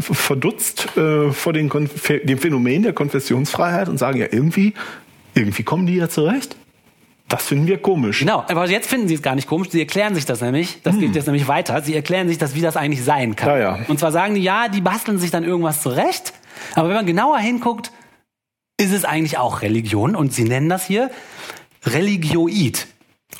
verdutzt 0.00 0.96
äh, 0.96 1.32
vor 1.32 1.52
Konf 1.68 1.90
dem 2.24 2.38
Phänomen 2.38 2.84
der 2.84 2.92
Konfessionsfreiheit 2.92 3.88
und 3.88 3.98
sagen 3.98 4.20
ja 4.20 4.26
irgendwie, 4.30 4.74
irgendwie 5.34 5.64
kommen 5.64 5.86
die 5.86 5.96
ja 5.96 6.08
zurecht. 6.08 6.56
Das 7.28 7.44
finden 7.44 7.66
wir 7.66 7.78
komisch. 7.78 8.20
Genau, 8.20 8.44
aber 8.46 8.70
jetzt 8.70 8.88
finden 8.88 9.08
sie 9.08 9.14
es 9.14 9.22
gar 9.22 9.34
nicht 9.34 9.48
komisch. 9.48 9.70
Sie 9.70 9.80
erklären 9.80 10.14
sich 10.14 10.24
das 10.24 10.40
nämlich. 10.40 10.80
Das 10.84 10.96
geht 10.96 11.16
jetzt 11.16 11.26
nämlich 11.26 11.48
weiter. 11.48 11.82
Sie 11.82 11.94
erklären 11.94 12.28
sich 12.28 12.38
das, 12.38 12.54
wie 12.54 12.60
das 12.60 12.76
eigentlich 12.76 13.02
sein 13.02 13.34
kann. 13.34 13.48
Ja, 13.48 13.58
ja. 13.58 13.78
Und 13.88 13.98
zwar 13.98 14.12
sagen 14.12 14.36
die, 14.36 14.42
ja, 14.42 14.68
die 14.68 14.80
basteln 14.80 15.18
sich 15.18 15.32
dann 15.32 15.42
irgendwas 15.42 15.82
zurecht. 15.82 16.32
Aber 16.76 16.88
wenn 16.88 16.94
man 16.94 17.06
genauer 17.06 17.38
hinguckt, 17.38 17.90
ist 18.80 18.92
es 18.92 19.04
eigentlich 19.04 19.38
auch 19.38 19.62
Religion. 19.62 20.14
Und 20.14 20.32
sie 20.32 20.44
nennen 20.44 20.68
das 20.68 20.86
hier 20.86 21.10
Religioid. 21.84 22.86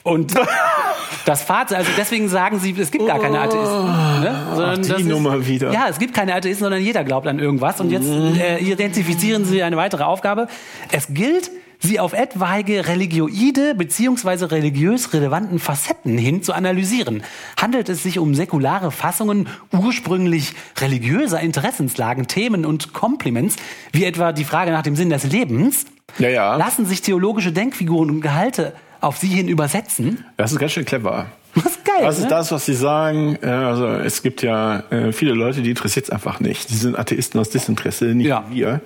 Und 0.02 0.34
das 1.26 1.42
Fazit, 1.42 1.76
also 1.76 1.90
deswegen 1.96 2.28
sagen 2.28 2.58
sie, 2.60 2.74
es 2.78 2.90
gibt 2.90 3.06
gar 3.06 3.18
keine 3.18 3.40
Atheisten. 3.40 3.84
Ne? 4.20 4.46
Sondern 4.54 4.82
die 4.82 4.88
das 4.88 5.00
ist- 5.00 5.06
Nummer 5.06 5.46
wieder. 5.46 5.72
Ja, 5.72 5.86
es 5.88 5.98
gibt 5.98 6.14
keine 6.14 6.34
Atheisten, 6.34 6.64
sondern 6.64 6.82
jeder 6.82 7.04
glaubt 7.04 7.26
an 7.26 7.38
irgendwas. 7.38 7.80
Und 7.80 7.90
jetzt 7.90 8.06
äh, 8.08 8.58
identifizieren 8.58 9.44
sie 9.44 9.62
eine 9.62 9.76
weitere 9.76 10.04
Aufgabe. 10.04 10.48
Es 10.92 11.06
gilt, 11.10 11.50
sie 11.78 12.00
auf 12.00 12.12
etwaige 12.14 12.88
religioide 12.88 13.74
beziehungsweise 13.74 14.50
religiös 14.50 15.12
relevanten 15.12 15.58
Facetten 15.58 16.18
hin 16.18 16.42
zu 16.42 16.52
analysieren. 16.52 17.22
Handelt 17.60 17.88
es 17.88 18.02
sich 18.02 18.18
um 18.18 18.34
säkulare 18.34 18.90
Fassungen 18.90 19.48
ursprünglich 19.72 20.52
religiöser 20.80 21.40
Interessenslagen, 21.40 22.26
Themen 22.28 22.64
und 22.64 22.92
Kompliments, 22.92 23.56
wie 23.92 24.04
etwa 24.04 24.32
die 24.32 24.44
Frage 24.44 24.70
nach 24.72 24.82
dem 24.82 24.96
Sinn 24.96 25.10
des 25.10 25.24
Lebens? 25.24 25.84
Ja, 26.18 26.28
ja. 26.28 26.56
Lassen 26.56 26.86
sich 26.86 27.02
theologische 27.02 27.52
Denkfiguren 27.52 28.10
und 28.10 28.20
Gehalte 28.20 28.72
auf 29.00 29.18
sie 29.18 29.28
hin 29.28 29.48
übersetzen? 29.48 30.24
Das 30.36 30.52
ist 30.52 30.58
ganz 30.58 30.72
schön 30.72 30.84
clever. 30.84 31.26
Das 31.54 31.64
ist 31.64 31.84
geil. 31.86 31.94
Das 32.02 32.16
ist 32.18 32.24
ne? 32.24 32.28
das, 32.30 32.52
was 32.52 32.66
sie 32.66 32.74
sagen. 32.74 33.38
Äh, 33.40 33.46
Also 33.46 33.86
es 33.88 34.22
gibt 34.22 34.42
ja 34.42 34.80
äh, 34.90 35.12
viele 35.12 35.32
Leute, 35.32 35.62
die 35.62 35.70
interessiert 35.70 36.04
es 36.04 36.10
einfach 36.10 36.38
nicht. 36.40 36.68
Die 36.68 36.74
sind 36.76 36.98
Atheisten 36.98 37.40
aus 37.40 37.48
Desinteresse, 37.48 38.06
nicht 38.06 38.26
Ja. 38.26 38.44
wir. 38.50 38.82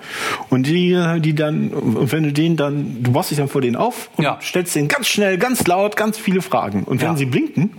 Und 0.49 0.67
die, 0.67 0.97
die 1.19 1.35
dann, 1.35 1.69
und 1.69 2.11
wenn 2.13 2.23
du 2.23 2.31
denen 2.31 2.55
dann, 2.55 3.03
du 3.03 3.11
baust 3.11 3.29
dich 3.31 3.37
dann 3.39 3.49
vor 3.49 3.59
denen 3.61 3.75
auf 3.75 4.09
und 4.15 4.23
Ja. 4.23 4.39
stellst 4.41 4.73
denen 4.75 4.87
ganz 4.87 5.07
schnell, 5.07 5.37
ganz 5.37 5.67
laut, 5.67 5.97
ganz 5.97 6.17
viele 6.17 6.41
Fragen. 6.41 6.83
Und 6.83 7.01
wenn 7.01 7.09
Ja. 7.09 7.17
sie 7.17 7.25
blinken, 7.25 7.71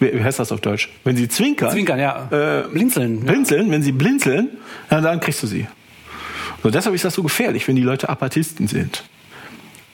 wie 0.00 0.22
heißt 0.22 0.38
das 0.38 0.52
auf 0.52 0.60
Deutsch? 0.62 0.88
Wenn 1.04 1.16
sie 1.16 1.28
zwinkern, 1.28 1.70
Zwinkern, 1.72 1.98
ja. 1.98 2.28
Äh, 2.30 2.68
Blinzeln. 2.68 3.20
Blinzeln, 3.20 3.70
wenn 3.70 3.82
sie 3.82 3.92
blinzeln, 3.92 4.48
dann 4.88 5.20
kriegst 5.20 5.42
du 5.42 5.46
sie. 5.46 5.66
So, 6.62 6.70
deshalb 6.70 6.94
ist 6.94 7.04
das 7.04 7.14
so 7.14 7.22
gefährlich, 7.22 7.68
wenn 7.68 7.76
die 7.76 7.82
Leute 7.82 8.08
Apathisten 8.08 8.68
sind. 8.68 9.04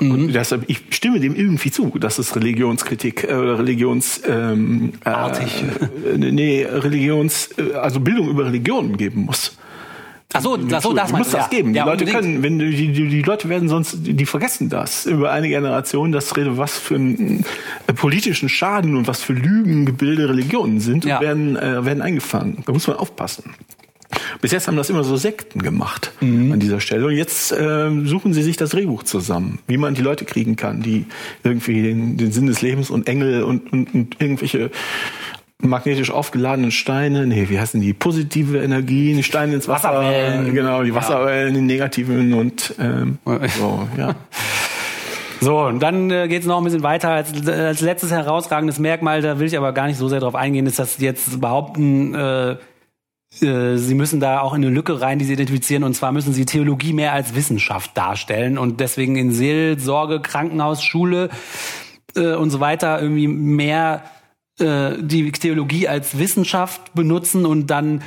Mhm. 0.09 0.11
Und 0.13 0.33
deshalb, 0.35 0.65
ich 0.69 0.83
stimme 0.91 1.21
dem 1.21 1.35
irgendwie 1.35 1.71
zu, 1.71 1.91
dass 1.99 2.19
es 2.19 2.35
Religionskritik 2.37 3.25
äh, 3.25 3.35
oder 3.35 3.59
ähm, 4.29 4.93
äh, 5.05 5.09
Artig. 5.09 5.65
äh, 6.13 6.17
nee, 6.19 6.65
Religions 6.65 7.51
äh, 7.59 7.75
also 7.75 8.01
Bildung 8.01 8.29
über 8.29 8.47
Religionen 8.47 8.97
geben 8.97 9.23
muss. 9.23 9.57
Ach 10.37 10.41
so, 10.41 10.59
ach 10.73 10.83
so, 10.83 10.93
das 10.93 11.13
muss 11.13 11.31
das 11.31 11.43
ja. 11.45 11.47
geben. 11.49 11.73
Die 11.73 11.79
Ja, 11.79 11.85
Leute 11.85 12.05
unbedingt. 12.05 12.25
können, 12.25 12.43
wenn 12.43 12.59
die, 12.59 12.93
die, 12.93 13.09
die 13.09 13.23
Leute 13.23 13.49
werden 13.49 13.69
sonst, 13.69 13.99
die, 14.05 14.15
die 14.15 14.27
vergessen 14.27 14.69
das 14.69 15.07
über 15.07 15.31
eine 15.31 15.49
Generation, 15.49 16.11
das 16.11 16.37
rede 16.37 16.59
was 16.59 16.77
für 16.77 16.97
einen 16.97 17.45
äh, 17.87 17.93
politischen 17.93 18.49
Schaden 18.49 18.97
und 18.97 19.07
was 19.07 19.23
für 19.23 19.33
Lügengebilde 19.33 20.29
Religionen 20.29 20.81
sind 20.81 21.05
Ja. 21.05 21.19
und 21.19 21.25
werden 21.25 21.57
äh, 21.57 21.85
werden 21.85 22.03
eingefangen. 22.03 22.65
Da 22.67 22.73
muss 22.73 22.89
man 22.89 22.97
aufpassen. 22.97 23.55
Bis 24.41 24.53
jetzt 24.53 24.67
haben 24.69 24.77
das 24.77 24.91
immer 24.91 25.05
so 25.05 25.17
Sekten 25.17 25.63
gemacht 25.63 26.13
Mhm. 26.21 26.53
an 26.53 26.61
dieser 26.61 26.81
Stelle. 26.81 27.07
Und 27.07 27.17
jetzt 27.17 27.55
ähm, 27.59 28.07
suchen 28.07 28.33
sie 28.35 28.43
sich 28.43 28.57
das 28.57 28.71
Drehbuch 28.71 29.03
zusammen, 29.03 29.59
wie 29.67 29.77
man 29.79 29.95
die 29.95 30.03
Leute 30.03 30.25
kriegen 30.25 30.57
kann, 30.57 30.83
die 30.83 31.07
irgendwie 31.43 31.83
den, 31.83 32.17
den 32.17 32.33
Sinn 32.33 32.47
des 32.47 32.63
Lebens 32.63 32.91
und 32.91 33.09
Engel 33.09 33.43
und, 33.43 33.73
und, 33.73 33.95
und 33.95 34.17
irgendwelche 34.21 34.71
magnetisch 35.59 36.11
aufgeladenen 36.11 36.71
Steine, 36.73 37.27
nee, 37.27 37.47
wie 37.49 37.59
heißen 37.59 37.81
die? 37.81 37.93
Positive 37.95 38.59
Energien, 38.63 39.17
die 39.17 39.23
Steine 39.23 39.55
ins 39.55 39.67
Wasser, 39.69 39.91
Wasserwellen. 39.95 40.53
genau, 40.55 40.83
die 40.83 40.91
Ja. 40.91 40.95
Wasserwellen, 40.97 41.55
die 41.55 41.61
negativen 41.63 42.35
und 42.35 42.75
ähm, 42.79 43.19
so, 43.59 43.89
ja. 43.97 44.15
So, 45.41 45.59
und 45.61 45.81
dann 45.81 46.11
äh, 46.11 46.27
geht 46.29 46.41
es 46.43 46.47
noch 46.47 46.59
ein 46.59 46.65
bisschen 46.65 46.83
weiter. 46.83 47.11
Als, 47.11 47.47
als 47.49 47.81
letztes 47.81 48.11
herausragendes 48.11 48.79
Merkmal, 48.79 49.21
da 49.23 49.39
will 49.39 49.47
ich 49.47 49.57
aber 49.59 49.73
gar 49.73 49.87
nicht 49.87 49.99
so 49.99 50.09
sehr 50.09 50.21
drauf 50.21 50.35
eingehen, 50.35 50.67
ist, 50.67 50.79
dass 50.79 50.99
jetzt 50.99 51.41
behaupten, 51.41 52.15
äh, 52.15 52.53
äh, 52.53 52.57
sie 53.41 53.95
müssen 53.95 54.21
da 54.21 54.41
auch 54.41 54.55
in 54.55 54.65
eine 54.65 54.73
Lücke 54.73 55.01
rein, 55.01 55.19
die 55.19 55.25
sie 55.25 55.33
identifizieren. 55.33 55.85
Und 55.85 55.95
zwar 55.95 56.13
müssen 56.13 56.33
sie 56.33 56.45
Theologie 56.45 56.93
mehr 56.93 57.13
als 57.13 57.35
Wissenschaft 57.35 57.97
darstellen 57.97 58.59
und 58.59 58.81
deswegen 58.81 59.17
in 59.17 59.33
Seelsorge, 59.33 60.21
Krankenhaus, 60.21 60.83
Schule 60.83 61.31
äh, 62.17 62.35
und 62.35 62.51
so 62.51 62.61
weiter 62.61 63.01
irgendwie 63.01 63.29
mehr 63.29 64.05
äh, 64.59 64.93
die 65.01 65.31
Theologie 65.33 65.89
als 65.89 66.19
Wissenschaft 66.19 66.95
benutzen 66.95 67.45
und 67.47 67.69
dann 67.69 68.03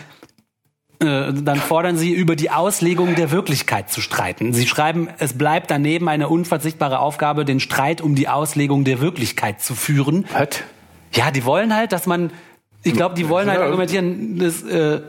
äh, 1.00 1.32
dann 1.32 1.58
fordern 1.58 1.96
sie, 1.96 2.12
über 2.12 2.36
die 2.36 2.50
Auslegung 2.50 3.13
der 3.13 3.30
Wirklichkeit 3.30 3.92
zu 3.92 4.02
streiten. 4.02 4.54
Sie 4.54 4.66
schreiben, 4.66 5.10
es 5.20 5.38
bleibt 5.38 5.70
daneben 5.70 6.10
eine 6.10 6.28
unverzichtbare 6.28 7.00
Aufgabe, 7.00 7.46
den 7.46 7.60
Streit 7.60 8.02
um 8.02 8.16
die 8.16 8.28
Auslegung 8.28 8.84
der 8.84 9.00
Wirklichkeit 9.00 9.62
zu 9.62 9.76
führen. 9.76 10.26
Hat 10.34 10.63
Ja, 11.13 11.30
die 11.30 11.46
wollen 11.46 11.76
halt, 11.76 11.92
dass 11.92 12.08
man, 12.08 12.32
ich 12.82 12.94
glaube, 12.94 13.13
die 13.13 13.30
wollen 13.30 13.48
halt 13.48 13.60
argumentieren, 13.60 14.40
dass, 14.40 14.63
äh, 14.63 15.02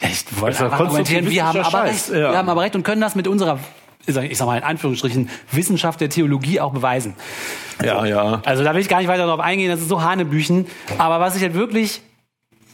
ich 0.00 0.40
wollte 0.40 0.58
ja 0.58 0.64
einfach 0.66 0.80
argumentieren, 0.80 1.28
wir 1.28 1.46
haben 1.46 1.58
aber 1.58 1.70
Scheiß, 1.70 2.10
recht, 2.10 2.20
ja. 2.20 2.30
wir 2.32 2.38
haben 2.38 2.48
aber 2.48 2.62
recht 2.62 2.76
und 2.76 2.82
können 2.82 3.00
das 3.00 3.14
mit 3.14 3.26
unserer, 3.26 3.58
ich 4.06 4.14
sag, 4.38 4.46
mal 4.46 4.58
in 4.58 4.64
Anführungsstrichen, 4.64 5.28
Wissenschaft 5.52 6.00
der 6.00 6.08
Theologie 6.08 6.60
auch 6.60 6.72
beweisen. 6.72 7.14
ja, 7.84 8.04
ja. 8.06 8.40
Also 8.44 8.64
da 8.64 8.74
will 8.74 8.80
ich 8.80 8.88
gar 8.88 8.98
nicht 8.98 9.08
weiter 9.08 9.26
darauf 9.26 9.40
eingehen, 9.40 9.70
das 9.70 9.80
ist 9.80 9.88
so 9.88 10.02
Hanebüchen. 10.02 10.66
Aber 10.98 11.20
was 11.20 11.36
ich 11.36 11.42
halt 11.42 11.54
wirklich 11.54 12.00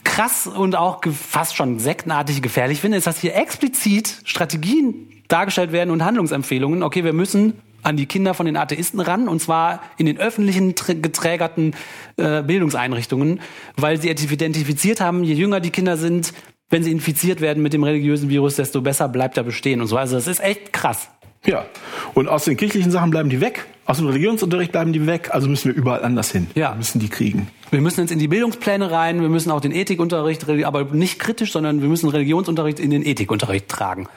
krass 0.05 0.47
und 0.47 0.77
auch 0.77 1.01
fast 1.13 1.57
schon 1.57 1.79
sektenartig 1.79 2.43
gefährlich 2.43 2.81
finde, 2.81 2.99
ist, 2.99 3.07
dass 3.07 3.19
hier 3.21 3.35
explizit 3.35 4.21
Strategien 4.25 5.23
dargestellt 5.29 5.73
werden 5.73 5.91
und 5.91 6.05
Handlungsempfehlungen. 6.05 6.83
Okay, 6.83 7.05
wir 7.05 7.15
müssen 7.15 7.61
an 7.83 7.97
die 7.97 8.07
Kinder 8.07 8.33
von 8.35 8.47
den 8.47 8.57
Atheisten 8.57 9.01
ran, 9.01 9.29
und 9.29 9.41
zwar 9.41 9.81
in 9.99 10.07
den 10.07 10.19
öffentlichen 10.19 10.75
tr- 10.75 11.01
geträgerten 11.01 11.75
äh, 12.17 12.43
Bildungseinrichtungen, 12.43 13.41
weil 13.77 14.01
sie 14.01 14.09
identifiziert 14.09 15.01
haben, 15.01 15.25
je 15.25 15.35
jünger 15.35 15.61
die 15.61 15.71
Kinder 15.71 15.97
sind, 15.97 16.33
wenn 16.71 16.83
sie 16.83 16.93
infiziert 16.93 17.41
werden 17.41 17.63
mit 17.63 17.73
dem 17.73 17.85
religiösen 17.85 18.29
Virus, 18.29 18.57
desto 18.57 18.81
besser 18.81 19.09
bleibt 19.09 19.37
er 19.37 19.45
bestehen 19.45 19.81
und 19.81 19.87
so. 19.87 19.97
Also 19.97 20.17
das 20.17 20.27
ist 20.27 20.41
echt 20.41 20.73
krass. 20.73 21.09
Ja. 21.47 21.67
Und 22.15 22.29
aus 22.29 22.45
den 22.45 22.57
kirchlichen 22.57 22.91
Sachen 22.91 23.11
bleiben 23.11 23.29
die 23.29 23.41
weg, 23.41 23.67
aus 23.85 23.99
dem 23.99 24.07
Religionsunterricht 24.07 24.73
bleiben 24.73 24.93
die 24.93 25.07
weg, 25.07 25.31
also 25.33 25.47
müssen 25.49 25.69
wir 25.71 25.75
überall 25.75 26.03
anders 26.03 26.31
hin. 26.33 26.47
Ja. 26.55 26.73
Wir 26.73 26.77
müssen 26.77 27.01
die 27.01 27.09
kriegen. 27.09 27.49
Wir 27.71 27.81
müssen 27.81 28.01
jetzt 28.01 28.11
in 28.11 28.19
die 28.19 28.29
Bildungspläne 28.29 28.91
rein, 28.91 29.21
wir 29.21 29.29
müssen 29.29 29.51
auch 29.51 29.61
den 29.61 29.73
Ethikunterricht, 29.73 30.49
aber 30.65 30.85
nicht 30.85 31.19
kritisch, 31.19 31.53
sondern 31.53 31.83
wir 31.83 31.89
müssen 31.89 32.09
Religionsunterricht 32.09 32.81
in 32.81 32.91
den 32.91 33.05
Ethikunterricht 33.05 33.69
tragen. 33.69 34.09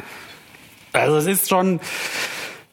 Also 0.93 1.17
es 1.17 1.25
ist 1.25 1.49
schon, 1.49 1.79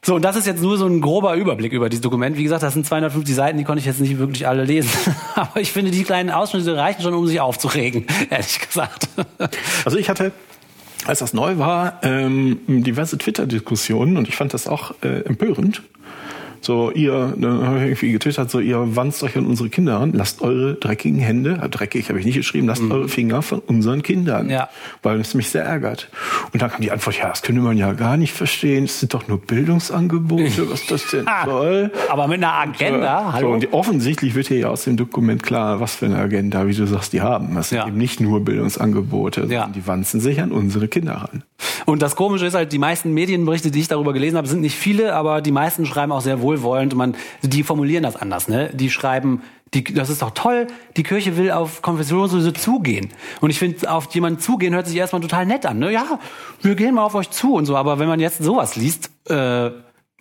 So, 0.04 0.16
und 0.16 0.22
das 0.22 0.36
ist 0.36 0.46
jetzt 0.46 0.62
nur 0.62 0.76
so 0.76 0.86
ein 0.86 1.00
grober 1.00 1.34
Überblick 1.34 1.72
über 1.72 1.88
dieses 1.88 2.02
Dokument. 2.02 2.36
Wie 2.36 2.42
gesagt, 2.42 2.62
das 2.62 2.74
sind 2.74 2.86
250 2.86 3.34
Seiten, 3.34 3.56
die 3.56 3.64
konnte 3.64 3.80
ich 3.80 3.86
jetzt 3.86 4.00
nicht 4.00 4.18
wirklich 4.18 4.46
alle 4.46 4.64
lesen. 4.64 4.90
Aber 5.34 5.60
ich 5.60 5.72
finde, 5.72 5.90
die 5.90 6.04
kleinen 6.04 6.30
Ausschnitte 6.30 6.76
reichen 6.76 7.00
schon, 7.00 7.14
um 7.14 7.26
sich 7.26 7.40
aufzuregen, 7.40 8.06
ehrlich 8.30 8.60
gesagt. 8.60 9.08
Also 9.84 9.96
ich 9.98 10.10
hatte 10.10 10.32
als 11.06 11.18
das 11.18 11.34
neu 11.34 11.58
war, 11.58 12.00
ähm, 12.02 12.60
diverse 12.66 13.18
Twitter-Diskussionen 13.18 14.16
und 14.16 14.28
ich 14.28 14.36
fand 14.36 14.54
das 14.54 14.66
auch 14.66 14.94
äh, 15.02 15.20
empörend. 15.20 15.82
So, 16.64 16.90
ihr, 16.90 17.34
dann 17.36 17.66
habe 17.66 17.76
ich 17.76 17.82
irgendwie 17.84 18.12
getwittert, 18.12 18.50
so, 18.50 18.58
ihr 18.58 18.96
wanzt 18.96 19.22
euch 19.22 19.36
an 19.36 19.44
unsere 19.44 19.68
Kinder 19.68 20.00
an, 20.00 20.12
lasst 20.14 20.40
eure 20.40 20.74
dreckigen 20.74 21.18
Hände, 21.18 21.60
äh, 21.62 21.68
dreckig 21.68 22.08
habe 22.08 22.18
ich 22.18 22.24
nicht 22.24 22.36
geschrieben, 22.36 22.66
lasst 22.66 22.80
mhm. 22.80 22.90
eure 22.90 23.08
Finger 23.08 23.42
von 23.42 23.58
unseren 23.58 24.02
Kindern. 24.02 24.48
Ja. 24.48 24.70
Weil 25.02 25.20
es 25.20 25.34
mich 25.34 25.50
sehr 25.50 25.62
ärgert. 25.64 26.08
Und 26.54 26.62
dann 26.62 26.70
kam 26.70 26.80
die 26.80 26.90
Antwort, 26.90 27.18
ja, 27.18 27.28
das 27.28 27.42
könnte 27.42 27.60
man 27.60 27.76
ja 27.76 27.92
gar 27.92 28.16
nicht 28.16 28.32
verstehen, 28.32 28.84
es 28.84 29.00
sind 29.00 29.12
doch 29.12 29.28
nur 29.28 29.38
Bildungsangebote, 29.38 30.70
was 30.70 30.86
das 30.86 31.06
denn 31.10 31.26
soll. 31.44 31.92
Aber 32.08 32.28
mit 32.28 32.38
einer 32.38 32.54
Agenda, 32.54 33.24
so, 33.26 33.32
hallo. 33.34 33.48
So, 33.48 33.54
und 33.54 33.72
offensichtlich 33.74 34.34
wird 34.34 34.48
hier 34.48 34.58
ja 34.58 34.68
aus 34.68 34.84
dem 34.84 34.96
Dokument 34.96 35.42
klar, 35.42 35.80
was 35.80 35.96
für 35.96 36.06
eine 36.06 36.16
Agenda, 36.16 36.66
wie 36.66 36.74
du 36.74 36.86
sagst, 36.86 37.12
die 37.12 37.20
haben. 37.20 37.54
Das 37.54 37.68
sind 37.68 37.78
Ja. 37.78 37.86
eben 37.86 37.98
nicht 37.98 38.20
nur 38.20 38.42
Bildungsangebote, 38.42 39.42
Ja. 39.42 39.46
sondern 39.46 39.72
die 39.74 39.86
wanzen 39.86 40.20
sich 40.20 40.40
an 40.40 40.50
unsere 40.50 40.88
Kinder 40.88 41.14
ran. 41.14 41.42
Und 41.86 42.00
das 42.00 42.16
Komische 42.16 42.46
ist 42.46 42.54
halt, 42.54 42.72
die 42.72 42.78
meisten 42.78 43.12
Medienberichte, 43.12 43.70
die 43.70 43.80
ich 43.80 43.88
darüber 43.88 44.12
gelesen 44.12 44.36
habe, 44.36 44.48
sind 44.48 44.60
nicht 44.60 44.76
viele, 44.76 45.14
aber 45.14 45.42
die 45.42 45.52
meisten 45.52 45.84
schreiben 45.84 46.12
auch 46.12 46.20
sehr 46.22 46.40
wohlwollend. 46.62 46.92
Und 46.92 46.98
man, 46.98 47.16
die 47.42 47.62
formulieren 47.62 48.02
das 48.02 48.16
anders, 48.16 48.48
ne? 48.48 48.70
Die 48.72 48.90
schreiben, 48.90 49.42
die, 49.74 49.84
das 49.84 50.08
ist 50.08 50.22
doch 50.22 50.30
toll, 50.30 50.66
die 50.96 51.02
Kirche 51.02 51.36
will 51.36 51.50
auf 51.50 51.82
Konfessionslose 51.82 52.52
zugehen. 52.52 53.10
Und 53.40 53.50
ich 53.50 53.58
finde, 53.58 53.90
auf 53.90 54.12
jemanden 54.14 54.38
zugehen 54.38 54.74
hört 54.74 54.86
sich 54.86 54.96
erstmal 54.96 55.20
total 55.20 55.46
nett 55.46 55.66
an. 55.66 55.78
Ne? 55.78 55.92
Ja, 55.92 56.20
wir 56.62 56.74
gehen 56.76 56.94
mal 56.94 57.04
auf 57.04 57.14
euch 57.14 57.30
zu 57.30 57.54
und 57.54 57.66
so. 57.66 57.76
Aber 57.76 57.98
wenn 57.98 58.08
man 58.08 58.20
jetzt 58.20 58.42
sowas 58.42 58.76
liest, 58.76 59.10
äh, 59.28 59.70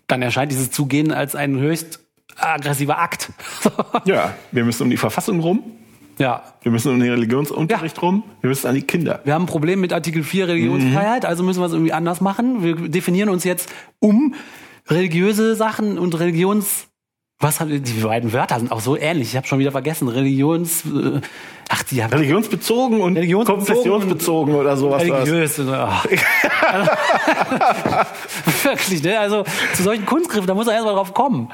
dann 0.08 0.22
erscheint 0.22 0.52
dieses 0.52 0.72
Zugehen 0.72 1.12
als 1.12 1.36
ein 1.36 1.58
höchst 1.60 2.00
aggressiver 2.36 3.00
Akt. 3.00 3.32
Ja, 4.06 4.34
wir 4.52 4.66
müssen 4.66 4.84
um 4.84 4.90
die 4.90 4.98
Verfassung 4.98 5.40
rum, 5.40 5.64
ja, 6.20 6.44
wir 6.62 6.72
müssen 6.72 6.92
um 6.92 7.00
den 7.00 7.10
Religionsunterricht 7.10 8.02
rum, 8.02 8.24
wir 8.42 8.50
müssen 8.50 8.68
an 8.68 8.76
die 8.76 8.82
Kinder. 8.82 9.22
Wir 9.24 9.34
haben 9.34 9.44
ein 9.44 9.48
Problem 9.48 9.80
mit 9.82 9.94
Artikel 9.94 10.24
4 10.24 10.48
Religionsfreiheit, 10.48 11.26
also 11.26 11.44
müssen 11.44 11.62
wir 11.62 11.66
es 11.66 11.74
irgendwie 11.74 11.94
anders 11.94 12.22
machen. 12.22 12.64
Wir 12.64 12.76
definieren 12.76 13.30
uns 13.30 13.44
jetzt 13.44 13.72
um 14.00 14.36
religiöse 14.88 15.56
Sachen 15.56 15.98
und 15.98 16.20
Religions... 16.20 16.88
Was 17.44 17.60
haben 17.60 17.84
die 17.84 17.92
beiden 18.02 18.32
Wörter 18.34 18.58
sind 18.58 18.72
auch 18.72 18.80
so 18.80 18.98
ähnlich. 18.98 19.30
Ich 19.30 19.36
habe 19.38 19.46
schon 19.48 19.60
wieder 19.60 19.72
vergessen. 19.72 20.08
Religions... 20.08 20.84
äh, 20.86 21.20
Ach, 21.70 21.84
die 21.84 22.04
haben... 22.04 22.12
Religionsbezogen 22.12 23.02
und 23.02 23.16
Religionsbezogen 23.18 23.66
konfessionsbezogen 23.66 24.56
oder 24.56 24.78
sowas. 24.78 25.02
Religiös. 25.02 25.60
ach. 25.72 26.06
Wirklich, 28.64 29.04
ne? 29.04 29.20
Also 29.20 29.44
zu 29.76 29.84
solchen 29.84 30.06
Kunstgriffen, 30.06 30.48
da 30.48 30.54
muss 30.54 30.68
er 30.68 30.74
erstmal 30.74 30.96
drauf 30.96 31.14
kommen. 31.14 31.50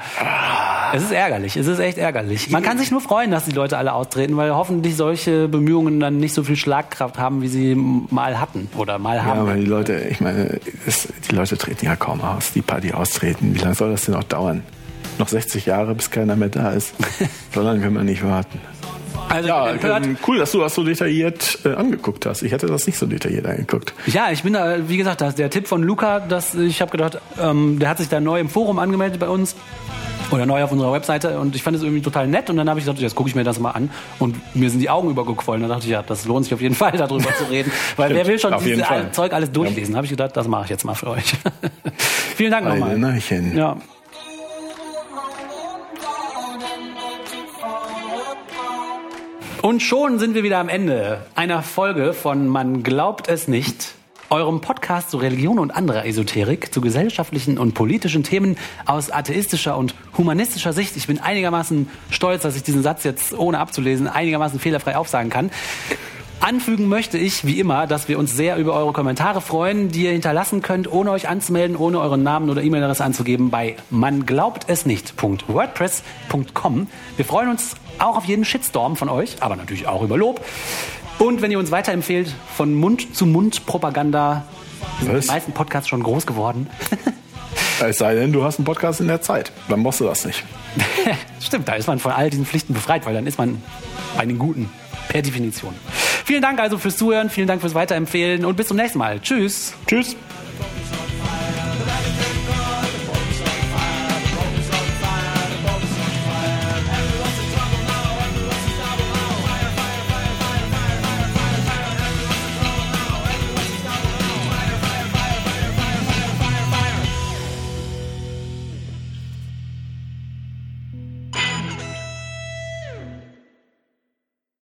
Es 0.92 1.02
ist 1.02 1.12
ärgerlich, 1.12 1.56
es 1.56 1.66
ist 1.66 1.78
echt 1.78 1.98
ärgerlich. 1.98 2.50
Man 2.50 2.62
kann 2.62 2.78
sich 2.78 2.90
nur 2.90 3.00
freuen, 3.00 3.30
dass 3.30 3.44
die 3.44 3.52
Leute 3.52 3.78
alle 3.78 3.92
austreten, 3.92 4.36
weil 4.36 4.52
hoffentlich 4.54 4.96
solche 4.96 5.48
Bemühungen 5.48 6.00
dann 6.00 6.18
nicht 6.18 6.34
so 6.34 6.42
viel 6.42 6.56
Schlagkraft 6.56 7.18
haben, 7.18 7.42
wie 7.42 7.48
sie 7.48 7.74
mal 7.76 8.40
hatten 8.40 8.68
oder 8.76 8.98
mal 8.98 9.16
Ja, 9.16 9.24
haben. 9.24 9.40
aber 9.40 9.54
die 9.54 9.64
Leute, 9.64 9.94
ich 10.10 10.20
meine, 10.20 10.60
es, 10.86 11.08
die 11.30 11.34
Leute 11.34 11.56
treten 11.56 11.86
ja 11.86 11.96
kaum 11.96 12.20
aus. 12.20 12.52
Die 12.52 12.62
paar, 12.62 12.80
die 12.80 12.92
austreten, 12.94 13.54
wie 13.54 13.58
lange 13.58 13.74
soll 13.74 13.90
das 13.92 14.04
denn 14.04 14.14
noch 14.14 14.24
dauern? 14.24 14.62
Noch 15.20 15.28
60 15.28 15.66
Jahre, 15.66 15.94
bis 15.94 16.10
keiner 16.10 16.34
mehr 16.34 16.48
da 16.48 16.70
ist. 16.70 16.94
so 17.54 17.60
lange 17.60 17.80
können 17.80 17.94
wir 17.94 18.02
nicht 18.02 18.24
warten. 18.24 18.58
Also 19.28 19.48
Ja, 19.48 19.68
empört. 19.70 20.04
ähm, 20.06 20.16
cool, 20.26 20.38
dass 20.38 20.50
du 20.50 20.60
das 20.60 20.74
so 20.74 20.82
detailliert 20.82 21.58
äh, 21.64 21.74
angeguckt 21.74 22.24
hast. 22.24 22.42
Ich 22.42 22.52
hätte 22.52 22.66
das 22.66 22.86
nicht 22.86 22.98
so 22.98 23.04
detailliert 23.06 23.46
angeguckt. 23.46 23.92
Ja, 24.06 24.30
ich 24.32 24.42
bin 24.42 24.54
da, 24.54 24.88
wie 24.88 24.96
gesagt, 24.96 25.20
das, 25.20 25.34
der 25.34 25.50
Tipp 25.50 25.68
von 25.68 25.82
Luca, 25.82 26.20
dass 26.20 26.54
ich 26.54 26.80
habe 26.80 26.90
gedacht, 26.90 27.18
ähm, 27.38 27.78
der 27.78 27.90
hat 27.90 27.98
sich 27.98 28.08
da 28.08 28.18
neu 28.18 28.40
im 28.40 28.48
Forum 28.48 28.78
angemeldet 28.78 29.20
bei 29.20 29.28
uns 29.28 29.54
oder 30.30 30.46
neu 30.46 30.64
auf 30.64 30.72
unserer 30.72 30.92
Webseite 30.92 31.38
und 31.38 31.54
ich 31.54 31.62
fand 31.62 31.76
es 31.76 31.82
irgendwie 31.82 32.02
total 32.02 32.26
nett 32.26 32.48
und 32.50 32.56
dann 32.56 32.68
habe 32.70 32.80
ich 32.80 32.86
gesagt, 32.86 33.00
jetzt 33.00 33.14
gucke 33.14 33.28
ich 33.28 33.34
mir 33.34 33.44
das 33.44 33.60
mal 33.60 33.72
an 33.72 33.90
und 34.18 34.36
mir 34.56 34.70
sind 34.70 34.80
die 34.80 34.88
Augen 34.88 35.10
übergequollen. 35.10 35.62
Da 35.62 35.68
dachte 35.68 35.84
ich, 35.84 35.90
ja, 35.90 36.02
das 36.02 36.24
lohnt 36.24 36.44
sich 36.46 36.54
auf 36.54 36.60
jeden 36.62 36.74
Fall 36.82 36.92
darüber 36.92 37.32
zu 37.34 37.44
reden, 37.44 37.70
weil 37.96 38.06
Stimmt, 38.06 38.20
wer 38.20 38.26
will 38.26 38.38
schon 38.38 38.54
dieses. 38.64 38.86
Zeug 39.12 39.32
alles 39.34 39.52
durchlesen? 39.52 39.96
Habe 39.96 40.06
ich 40.06 40.10
gedacht, 40.10 40.36
das 40.36 40.48
mache 40.48 40.64
ich 40.64 40.70
jetzt 40.70 40.84
mal 40.84 40.94
für 40.94 41.08
euch. 41.08 41.34
Vielen 42.36 42.52
Dank 42.52 42.66
nochmal. 42.66 42.98
Ja. 43.54 43.76
Und 49.62 49.82
schon 49.82 50.18
sind 50.18 50.34
wir 50.34 50.42
wieder 50.42 50.58
am 50.58 50.70
Ende 50.70 51.26
einer 51.34 51.62
Folge 51.62 52.14
von 52.14 52.48
Man 52.48 52.82
glaubt 52.82 53.28
es 53.28 53.46
nicht, 53.46 53.94
eurem 54.30 54.62
Podcast 54.62 55.10
zu 55.10 55.18
Religion 55.18 55.58
und 55.58 55.70
anderer 55.70 56.06
Esoterik, 56.06 56.72
zu 56.72 56.80
gesellschaftlichen 56.80 57.58
und 57.58 57.74
politischen 57.74 58.22
Themen 58.22 58.56
aus 58.86 59.10
atheistischer 59.10 59.76
und 59.76 59.94
humanistischer 60.16 60.72
Sicht. 60.72 60.96
Ich 60.96 61.08
bin 61.08 61.18
einigermaßen 61.18 61.90
stolz, 62.08 62.42
dass 62.42 62.56
ich 62.56 62.62
diesen 62.62 62.82
Satz 62.82 63.04
jetzt 63.04 63.38
ohne 63.38 63.58
abzulesen 63.58 64.08
einigermaßen 64.08 64.58
fehlerfrei 64.58 64.96
aufsagen 64.96 65.28
kann. 65.28 65.50
Anfügen 66.40 66.88
möchte 66.88 67.18
ich, 67.18 67.44
wie 67.44 67.60
immer, 67.60 67.86
dass 67.86 68.08
wir 68.08 68.18
uns 68.18 68.34
sehr 68.34 68.56
über 68.56 68.72
eure 68.72 68.92
Kommentare 68.92 69.42
freuen, 69.42 69.90
die 69.90 70.04
ihr 70.04 70.12
hinterlassen 70.12 70.62
könnt, 70.62 70.90
ohne 70.90 71.10
euch 71.10 71.28
anzumelden, 71.28 71.76
ohne 71.76 72.00
euren 72.00 72.22
Namen 72.22 72.48
oder 72.48 72.62
E-Mail-Adresse 72.62 73.04
anzugeben, 73.04 73.50
bei 73.50 73.76
man 73.90 74.24
glaubt 74.24 74.64
es 74.68 74.86
nicht.wordpress.com. 74.86 76.86
Wir 77.16 77.24
freuen 77.26 77.50
uns 77.50 77.74
auch 77.98 78.16
auf 78.16 78.24
jeden 78.24 78.46
Shitstorm 78.46 78.96
von 78.96 79.10
euch, 79.10 79.36
aber 79.40 79.56
natürlich 79.56 79.86
auch 79.86 80.02
über 80.02 80.16
Lob. 80.16 80.42
Und 81.18 81.42
wenn 81.42 81.50
ihr 81.50 81.58
uns 81.58 81.70
weiterempfehlt, 81.70 82.34
von 82.56 82.72
Mund 82.74 83.14
zu 83.14 83.26
Mund 83.26 83.66
Propaganda, 83.66 84.46
sind 85.00 85.22
die 85.22 85.26
meisten 85.26 85.52
Podcasts 85.52 85.90
schon 85.90 86.02
groß 86.02 86.24
geworden. 86.26 86.68
Es 87.82 87.96
sei 87.96 88.14
denn, 88.14 88.30
du 88.30 88.44
hast 88.44 88.58
einen 88.58 88.66
Podcast 88.66 89.00
in 89.00 89.08
der 89.08 89.22
Zeit. 89.22 89.52
Dann 89.70 89.82
brauchst 89.82 90.00
du 90.00 90.04
das 90.04 90.26
nicht. 90.26 90.44
Stimmt, 91.40 91.66
da 91.66 91.76
ist 91.76 91.86
man 91.86 91.98
von 91.98 92.12
all 92.12 92.28
diesen 92.28 92.44
Pflichten 92.44 92.74
befreit, 92.74 93.06
weil 93.06 93.14
dann 93.14 93.26
ist 93.26 93.38
man 93.38 93.62
bei 94.18 94.26
den 94.26 94.38
Guten. 94.38 94.68
Per 95.08 95.22
Definition. 95.22 95.74
Vielen 96.30 96.42
Dank 96.42 96.60
also 96.60 96.78
fürs 96.78 96.96
Zuhören, 96.96 97.28
vielen 97.28 97.48
Dank 97.48 97.60
fürs 97.60 97.74
Weiterempfehlen 97.74 98.44
und 98.44 98.56
bis 98.56 98.68
zum 98.68 98.76
nächsten 98.76 99.00
Mal. 99.00 99.18
Tschüss. 99.18 99.74
Tschüss. 99.88 100.14